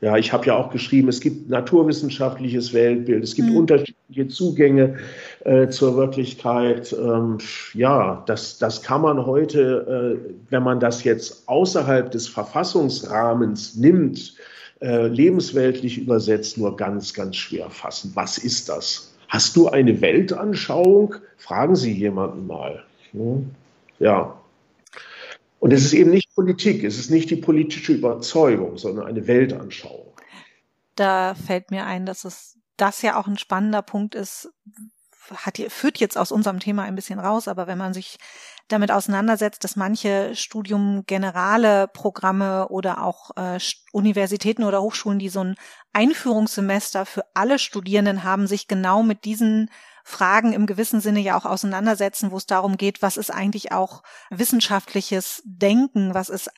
Ja, 0.01 0.19
ich 0.19 0.35
habe 0.35 0.45
ja 0.45 0.55
auch 0.55 0.71
geschrieben, 0.71 1.09
es 1.09 1.21
gibt 1.21 1.49
naturwissenschaftliches 1.49 2.75
Weltbild, 2.75 3.25
es 3.25 3.35
gibt 3.35 3.49
mhm. 3.49 3.57
unterschiedliche 3.57 4.29
Zugänge 4.29 4.97
äh, 5.45 5.69
zur 5.69 5.97
Wirklichkeit. 5.97 6.93
Ähm, 6.93 7.39
ja, 7.73 8.23
das, 8.27 8.59
das 8.59 8.83
kann 8.83 9.01
man 9.01 9.25
heute, 9.25 10.19
äh, 10.21 10.35
wenn 10.51 10.63
man 10.63 10.79
das 10.79 11.05
jetzt 11.05 11.49
außerhalb 11.49 12.11
des 12.11 12.29
Verfassungsrahmens 12.29 13.77
nimmt, 13.77 14.35
äh, 14.85 15.07
lebensweltlich 15.07 15.97
übersetzt, 15.97 16.59
nur 16.59 16.77
ganz, 16.77 17.15
ganz 17.15 17.37
schwer 17.37 17.71
fassen. 17.71 18.11
Was 18.15 18.37
ist 18.37 18.69
das? 18.69 19.15
Hast 19.29 19.57
du 19.57 19.69
eine 19.69 20.03
Weltanschauung? 20.03 21.15
Fragen 21.39 21.75
Sie 21.75 21.91
jemanden 21.91 22.47
mal. 22.47 22.85
Hm? 23.13 23.51
Ja. 23.99 24.39
Und 25.59 25.73
es 25.73 25.87
ist 25.87 25.95
eben 25.95 26.11
nicht 26.11 26.35
Politik, 26.35 26.85
es 26.85 26.99
ist 26.99 27.11
nicht 27.11 27.31
die 27.31 27.37
politische 27.37 27.95
Überzeugung, 27.95 28.77
sondern 28.77 29.07
eine 29.07 29.27
Weltanschauung. 29.27 30.13
Da 30.97 31.35
fällt 31.35 31.71
mir 31.71 31.87
ein, 31.87 32.05
dass 32.05 32.25
es 32.25 32.59
das 32.77 33.01
ja 33.01 33.19
auch 33.19 33.27
ein 33.27 33.39
spannender 33.39 33.81
Punkt 33.81 34.15
ist, 34.15 34.53
hat, 35.35 35.59
führt 35.69 35.99
jetzt 35.99 36.19
aus 36.19 36.33
unserem 36.33 36.61
Thema 36.61 36.83
ein 36.83 36.95
bisschen 36.95 37.19
raus, 37.19 37.49
aber 37.49 37.67
wenn 37.67 37.79
man 37.79 37.95
sich 37.95 38.19
damit 38.69 38.91
auseinandersetzt, 38.91 39.63
dass 39.65 39.77
manche 39.77 40.35
Studium 40.35 41.05
Generale 41.07 41.89
Programme 41.89 42.69
oder 42.69 43.03
auch 43.03 43.31
äh, 43.37 43.59
Universitäten 43.93 44.65
oder 44.65 44.81
Hochschulen, 44.81 45.19
die 45.19 45.29
so 45.29 45.41
ein 45.41 45.57
Einführungssemester 45.93 47.05
für 47.07 47.25
alle 47.35 47.59
Studierenden 47.59 48.25
haben, 48.25 48.47
sich 48.47 48.69
genau 48.69 49.03
mit 49.03 49.25
diesen 49.25 49.71
Fragen 50.03 50.53
im 50.53 50.67
gewissen 50.67 51.01
Sinne 51.01 51.21
ja 51.21 51.37
auch 51.37 51.47
auseinandersetzen, 51.47 52.31
wo 52.31 52.37
es 52.37 52.47
darum 52.47 52.77
geht, 52.77 53.03
was 53.03 53.17
ist 53.17 53.31
eigentlich 53.31 53.73
auch 53.73 54.03
wissenschaftliches 54.31 55.43
Denken, 55.45 56.15
was 56.15 56.29
ist 56.29 56.51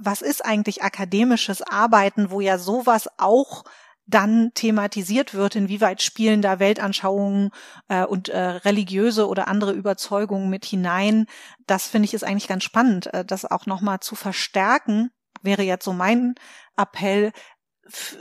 was 0.00 0.22
ist 0.22 0.44
eigentlich 0.44 0.82
akademisches 0.82 1.62
Arbeiten, 1.62 2.30
wo 2.30 2.40
ja 2.40 2.58
sowas 2.58 3.08
auch 3.16 3.64
dann 4.08 4.52
thematisiert 4.54 5.34
wird, 5.34 5.54
inwieweit 5.54 6.02
spielen 6.02 6.42
da 6.42 6.58
Weltanschauungen 6.58 7.50
äh, 7.88 8.04
und 8.04 8.30
äh, 8.30 8.38
religiöse 8.38 9.28
oder 9.28 9.48
andere 9.48 9.72
Überzeugungen 9.72 10.48
mit 10.48 10.64
hinein. 10.64 11.26
Das 11.66 11.86
finde 11.86 12.06
ich 12.06 12.14
ist 12.14 12.24
eigentlich 12.24 12.48
ganz 12.48 12.64
spannend, 12.64 13.12
äh, 13.12 13.24
das 13.24 13.44
auch 13.44 13.66
nochmal 13.66 14.00
zu 14.00 14.14
verstärken, 14.14 15.10
wäre 15.42 15.62
jetzt 15.62 15.84
so 15.84 15.92
mein 15.92 16.34
Appell, 16.76 17.32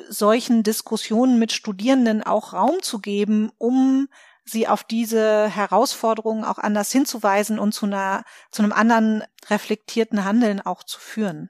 solchen 0.09 0.63
Diskussionen 0.63 1.39
mit 1.39 1.51
Studierenden 1.51 2.23
auch 2.23 2.53
Raum 2.53 2.81
zu 2.81 2.99
geben, 2.99 3.51
um 3.57 4.07
sie 4.45 4.67
auf 4.67 4.83
diese 4.83 5.49
Herausforderungen 5.49 6.45
auch 6.45 6.57
anders 6.57 6.91
hinzuweisen 6.91 7.59
und 7.59 7.73
zu 7.73 7.85
einer, 7.85 8.23
zu 8.51 8.61
einem 8.61 8.71
anderen 8.71 9.23
reflektierten 9.49 10.23
Handeln 10.23 10.61
auch 10.61 10.83
zu 10.83 10.99
führen. 10.99 11.49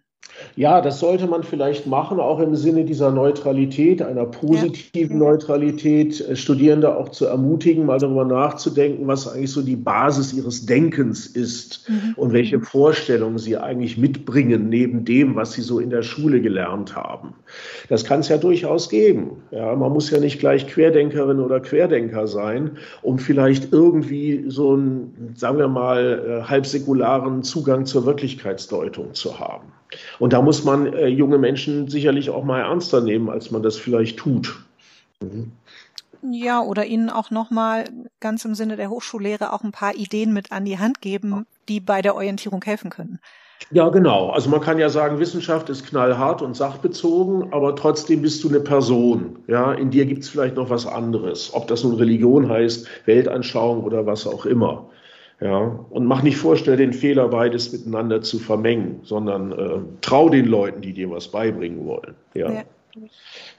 Ja, 0.56 0.82
das 0.82 1.00
sollte 1.00 1.28
man 1.28 1.44
vielleicht 1.44 1.88
machen, 1.88 2.20
auch 2.20 2.40
im 2.40 2.56
Sinne 2.56 2.84
dieser 2.84 3.12
Neutralität, 3.12 4.02
einer 4.02 4.26
positiven 4.26 5.22
ja. 5.22 5.28
Neutralität, 5.30 6.20
äh, 6.22 6.36
Studierende 6.36 6.96
auch 6.96 7.10
zu 7.10 7.26
ermutigen, 7.26 7.86
mal 7.86 8.00
darüber 8.00 8.26
nachzudenken, 8.26 9.08
was 9.08 9.28
eigentlich 9.28 9.52
so 9.52 9.62
die 9.62 9.76
Basis 9.76 10.34
ihres 10.34 10.66
Denkens 10.66 11.28
ist 11.28 11.90
mhm. 11.90 12.14
und 12.16 12.34
welche 12.34 12.60
Vorstellungen 12.60 13.38
sie 13.38 13.58
eigentlich 13.58 13.98
mitbringen, 13.98 14.70
neben 14.70 15.06
dem, 15.06 15.36
was 15.36 15.54
sie 15.54 15.62
so 15.62 15.80
in 15.80 15.90
der 15.90 16.04
Schule 16.04 16.42
gelernt 16.42 16.96
haben. 16.96 17.34
Das 17.90 18.04
kann 18.04 18.22
es 18.22 18.30
ja 18.30 18.38
durchaus 18.38 18.90
geben. 18.90 19.44
Ja, 19.52 19.76
man 19.76 19.92
muss 19.92 20.10
ja 20.10 20.20
nicht 20.20 20.40
gleich 20.40 20.68
Querdenkerin 20.68 21.40
oder 21.40 21.60
Querdenker 21.60 22.28
sein, 22.28 22.78
um 23.02 23.20
vielleicht 23.20 23.72
irgendwie 23.72 24.46
so 24.48 24.74
einen, 24.74 25.34
sagen 25.36 25.58
wir 25.58 25.68
mal, 25.68 26.42
äh, 26.44 26.50
halbsäkularen 26.50 27.44
Zugang 27.44 27.86
zur 27.86 28.06
Wirklichkeitsdeutung 28.06 29.14
zu 29.14 29.40
haben. 29.40 29.68
Und 30.20 30.34
da 30.34 30.42
muss 30.42 30.64
man 30.64 30.94
äh, 30.94 31.08
junge 31.08 31.38
Menschen 31.38 31.88
sicherlich 31.88 32.30
auch 32.30 32.44
mal 32.44 32.62
ernster 32.62 33.02
nehmen, 33.02 33.30
als 33.30 33.52
man 33.52 33.64
das 33.64 33.78
vielleicht 33.78 34.18
tut. 34.18 34.60
Mhm. 35.22 35.52
Ja, 36.24 36.62
oder 36.62 36.86
ihnen 36.86 37.10
auch 37.10 37.32
nochmal 37.32 37.86
ganz 38.20 38.44
im 38.44 38.56
Sinne 38.56 38.76
der 38.76 38.90
Hochschullehre 38.90 39.54
auch 39.54 39.64
ein 39.64 39.72
paar 39.72 39.96
Ideen 39.96 40.34
mit 40.34 40.52
an 40.52 40.66
die 40.66 40.80
Hand 40.80 41.02
geben, 41.02 41.46
die 41.70 41.80
bei 41.80 42.02
der 42.02 42.16
Orientierung 42.16 42.64
helfen 42.64 42.90
können. 42.90 43.20
Ja, 43.72 43.90
genau. 43.90 44.30
Also 44.30 44.50
man 44.50 44.62
kann 44.62 44.80
ja 44.80 44.88
sagen, 44.88 45.20
Wissenschaft 45.20 45.70
ist 45.70 45.86
knallhart 45.86 46.42
und 46.42 46.56
sachbezogen, 46.56 47.52
aber 47.52 47.76
trotzdem 47.76 48.22
bist 48.22 48.44
du 48.44 48.50
eine 48.50 48.60
Person. 48.60 49.40
Ja, 49.48 49.74
in 49.74 49.90
dir 49.90 50.06
gibt 50.06 50.24
es 50.24 50.30
vielleicht 50.30 50.56
noch 50.56 50.70
was 50.70 50.86
anderes. 50.86 51.54
Ob 51.54 51.68
das 51.68 51.84
nun 51.84 51.96
Religion 51.96 52.50
heißt, 52.50 52.88
Weltanschauung 53.06 53.84
oder 53.84 54.06
was 54.06 54.26
auch 54.26 54.46
immer. 54.46 54.90
Ja, 55.40 55.60
und 55.60 56.06
mach 56.06 56.24
nicht 56.24 56.38
vor, 56.38 56.58
stell 56.58 56.78
den 56.78 56.94
Fehler, 56.94 57.28
beides 57.28 57.72
miteinander 57.72 58.22
zu 58.22 58.40
vermengen, 58.40 59.02
sondern 59.04 59.52
äh, 59.52 59.80
trau 60.02 60.30
den 60.30 60.46
Leuten, 60.46 60.82
die 60.82 60.94
dir 60.94 61.12
was 61.12 61.30
beibringen 61.30 61.86
wollen. 61.86 62.16
Ja. 62.34 62.52
ja. 62.52 62.64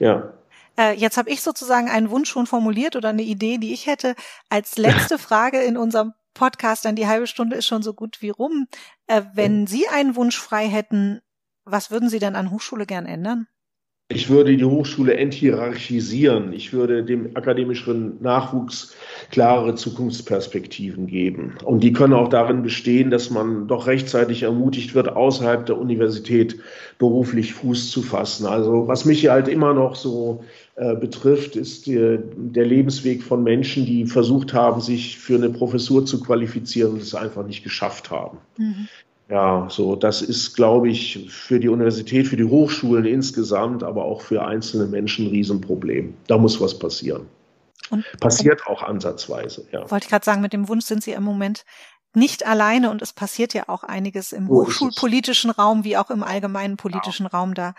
ja. 0.01 0.33
Äh, 0.77 0.95
jetzt 0.95 1.17
habe 1.17 1.31
ich 1.31 1.41
sozusagen 1.41 1.89
einen 1.89 2.11
Wunsch 2.11 2.31
schon 2.31 2.47
formuliert 2.47 2.97
oder 2.97 3.11
eine 3.11 3.23
Idee, 3.23 3.59
die 3.59 3.73
ich 3.73 3.87
hätte. 3.87 4.17
Als 4.49 4.77
letzte 4.79 5.19
Frage 5.19 5.61
in 5.61 5.77
unserem 5.77 6.15
Podcast, 6.35 6.85
dann 6.85 6.97
die 6.97 7.07
halbe 7.07 7.29
Stunde 7.29 7.57
ist 7.57 7.67
schon 7.67 7.83
so 7.83 7.95
gut 7.95 8.23
wie 8.23 8.31
rum. 8.31 8.67
Äh, 9.07 9.23
wenn 9.35 9.69
Sie 9.69 9.87
einen 9.89 10.17
Wunsch 10.17 10.39
frei 10.39 10.67
hätten, 10.67 11.21
was 11.65 11.93
würden 11.93 12.09
Sie 12.09 12.19
denn 12.19 12.35
an 12.35 12.51
Hochschule 12.51 12.87
gern 12.87 13.07
ändern? 13.07 13.47
Ich 14.11 14.31
würde 14.31 14.57
die 14.57 14.65
Hochschule 14.65 15.19
enthierarchisieren. 15.19 16.55
Ich 16.55 16.73
würde 16.73 17.05
dem 17.05 17.37
akademischen 17.37 18.17
Nachwuchs 18.23 18.95
klare 19.31 19.75
Zukunftsperspektiven 19.75 21.07
geben. 21.07 21.59
Und 21.63 21.81
die 21.81 21.93
können 21.93 22.15
auch 22.15 22.29
darin 22.29 22.63
bestehen, 22.63 23.11
dass 23.11 23.29
man 23.29 23.69
doch 23.69 23.87
rechtzeitig 23.87 24.45
ermutigt 24.45 24.95
wird, 24.95 25.11
außerhalb 25.11 25.67
der 25.67 25.77
Universität 25.77 26.59
beruflich 26.99 27.53
Fuß 27.53 27.91
zu 27.91 28.01
fassen. 28.01 28.47
Also 28.47 28.89
was 28.89 29.05
mich 29.05 29.29
halt 29.29 29.47
immer 29.47 29.75
noch 29.75 29.95
so 29.95 30.43
äh, 30.77 30.97
betrifft, 30.97 31.55
ist 31.55 31.87
die, 31.87 32.19
der 32.35 32.65
Lebensweg 32.65 33.23
von 33.23 33.45
Menschen, 33.45 33.85
die 33.85 34.07
versucht 34.07 34.55
haben, 34.55 34.81
sich 34.81 35.19
für 35.19 35.35
eine 35.35 35.51
Professur 35.51 36.07
zu 36.07 36.19
qualifizieren 36.23 36.93
und 36.93 37.03
es 37.03 37.15
einfach 37.15 37.47
nicht 37.47 37.63
geschafft 37.63 38.11
haben. 38.11 38.39
Mhm. 38.57 38.89
Ja, 39.31 39.67
so, 39.69 39.95
das 39.95 40.23
ist, 40.23 40.55
glaube 40.55 40.89
ich, 40.89 41.31
für 41.31 41.61
die 41.61 41.69
Universität, 41.69 42.27
für 42.27 42.37
die 42.37 42.45
Hochschulen 42.45 43.05
insgesamt, 43.05 43.83
aber 43.83 44.05
auch 44.05 44.23
für 44.23 44.45
einzelne 44.45 44.87
Menschen 44.87 45.27
ein 45.27 45.31
Riesenproblem. 45.31 46.15
Da 46.29 46.39
muss 46.39 46.61
was 46.61 46.79
passieren. 46.79 47.27
Und, 47.91 48.05
passiert 48.21 48.67
auch 48.67 48.83
ansatzweise, 48.83 49.67
ja. 49.71 49.91
Wollte 49.91 50.05
ich 50.05 50.11
gerade 50.11 50.25
sagen, 50.25 50.41
mit 50.41 50.55
dem 50.55 50.69
Wunsch 50.69 50.87
sind 50.87 51.03
Sie 51.03 51.13
im 51.13 51.25
Moment 51.25 51.65
nicht 52.15 52.47
alleine 52.47 52.91
und 52.91 53.03
es 53.03 53.13
passiert 53.13 53.53
ja 53.53 53.69
auch 53.69 53.85
einiges 53.85 54.33
im 54.33 54.47
so 54.47 54.55
hochschulpolitischen 54.55 55.51
Raum 55.51 55.85
wie 55.85 55.99
auch 55.99 56.11
im 56.11 56.23
allgemeinen 56.23 56.79
politischen 56.79 57.25
ja. 57.25 57.31
Raum. 57.31 57.55
Da 57.55 57.75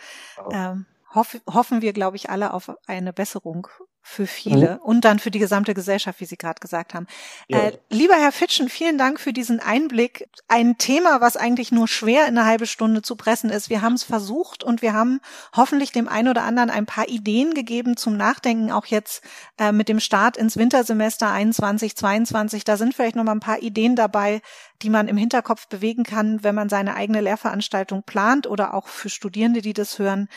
ähm, 0.52 0.86
hoff, 1.16 1.38
hoffen 1.52 1.82
wir, 1.82 1.94
glaube 1.94 2.16
ich, 2.16 2.30
alle 2.30 2.54
auf 2.54 2.72
eine 2.86 3.12
Besserung 3.12 3.68
für 4.02 4.28
viele 4.28 4.76
mhm. 4.76 4.78
und 4.82 5.06
dann 5.06 5.20
für 5.20 5.32
die 5.32 5.40
gesamte 5.40 5.74
Gesellschaft, 5.74 6.20
wie 6.20 6.26
Sie 6.26 6.38
gerade 6.38 6.60
gesagt 6.60 6.94
haben. 6.94 7.08
Ja. 7.48 7.60
Äh, 7.60 7.78
lieber 7.90 8.16
Herr 8.16 8.32
Fitschen, 8.32 8.70
vielen 8.70 8.98
Dank 8.98 9.20
für 9.20 9.34
diesen 9.34 9.60
Einblick. 9.60 10.28
Ein 10.48 10.78
Thema, 10.78 11.22
was 11.22 11.38
eigentlich 11.38 11.72
nur 11.72 11.88
schwer 11.88 12.28
in 12.28 12.38
eine 12.38 12.48
halbe 12.48 12.66
Stunde 12.66 13.02
zu 13.02 13.16
pressen 13.16 13.50
ist. 13.50 13.70
Wir 13.70 13.82
haben 13.82 13.94
es 13.94 14.04
versucht 14.04 14.64
und 14.64 14.82
wir 14.82 14.94
haben 14.94 15.20
hoffentlich 15.56 15.92
dem 15.92 16.08
einen 16.08 16.30
oder 16.30 16.44
anderen 16.44 16.70
ein 16.70 16.86
paar 16.86 17.08
Ideen 17.08 17.54
gegeben 17.54 17.98
zum 17.98 18.18
Nachdenken, 18.18 18.72
auch 18.72 18.86
jetzt 18.86 19.22
äh, 19.58 19.72
mit 19.72 19.90
dem 19.90 20.00
Start 20.00 20.38
ins 20.38 20.58
Wintersemester 20.58 21.30
21, 21.32 21.96
22. 21.96 22.64
Da 22.64 22.78
sind 22.78 22.96
vielleicht 22.96 23.16
noch 23.16 23.24
mal 23.24 23.34
ein 23.34 23.40
paar 23.40 23.62
Ideen 23.62 23.96
dabei, 23.96 24.42
die 24.82 24.90
man 24.90 25.08
im 25.08 25.18
Hinterkopf 25.18 25.68
bewegen 25.68 26.04
kann, 26.04 26.44
wenn 26.44 26.56
man 26.56 26.70
seine 26.70 26.96
eigene 26.96 27.22
Lehrveranstaltung 27.22 28.04
plant 28.04 28.48
oder 28.48 28.74
auch 28.74 28.88
für 28.88 29.10
Studierende, 29.10 29.62
die 29.62 29.74
das 29.74 30.00
hören, 30.00 30.30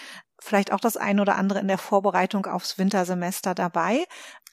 vielleicht 0.43 0.73
auch 0.73 0.81
das 0.81 0.97
ein 0.97 1.21
oder 1.21 1.37
andere 1.37 1.61
in 1.61 1.69
der 1.69 1.79
Vorbereitung 1.79 2.47
aufs 2.47 2.79
Wintersemester 2.79 3.55
dabei. 3.55 4.05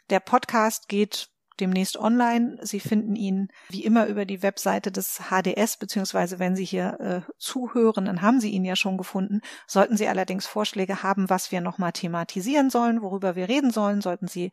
Der 0.10 0.20
Podcast 0.20 0.88
geht 0.88 1.30
demnächst 1.60 1.98
online. 1.98 2.58
Sie 2.62 2.80
finden 2.80 3.16
ihn 3.16 3.50
wie 3.70 3.84
immer 3.84 4.08
über 4.08 4.26
die 4.26 4.42
Webseite 4.42 4.92
des 4.92 5.22
HDS, 5.30 5.78
beziehungsweise 5.78 6.40
wenn 6.40 6.56
Sie 6.56 6.66
hier 6.66 7.00
äh, 7.00 7.32
zuhören, 7.38 8.06
dann 8.06 8.22
haben 8.22 8.40
Sie 8.40 8.50
ihn 8.50 8.66
ja 8.66 8.76
schon 8.76 8.98
gefunden. 8.98 9.42
Sollten 9.68 9.98
Sie 9.98 10.08
allerdings 10.08 10.48
Vorschläge 10.48 11.04
haben, 11.04 11.30
was 11.30 11.52
wir 11.52 11.62
nochmal 11.62 11.92
thematisieren 11.92 12.70
sollen, 12.70 13.02
worüber 13.02 13.36
wir 13.36 13.50
reden 13.50 13.72
sollen, 13.72 14.02
sollten 14.02 14.28
Sie 14.28 14.52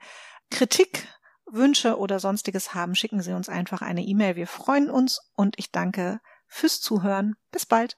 Kritik, 0.50 1.06
Wünsche 1.48 1.98
oder 1.98 2.18
sonstiges 2.18 2.74
haben, 2.74 2.94
schicken 2.94 3.22
Sie 3.22 3.32
uns 3.32 3.48
einfach 3.48 3.82
eine 3.82 4.02
E-Mail. 4.02 4.36
Wir 4.36 4.48
freuen 4.48 4.90
uns 4.90 5.20
und 5.34 5.58
ich 5.58 5.70
danke 5.70 6.20
fürs 6.48 6.80
Zuhören. 6.80 7.36
Bis 7.52 7.66
bald. 7.66 7.96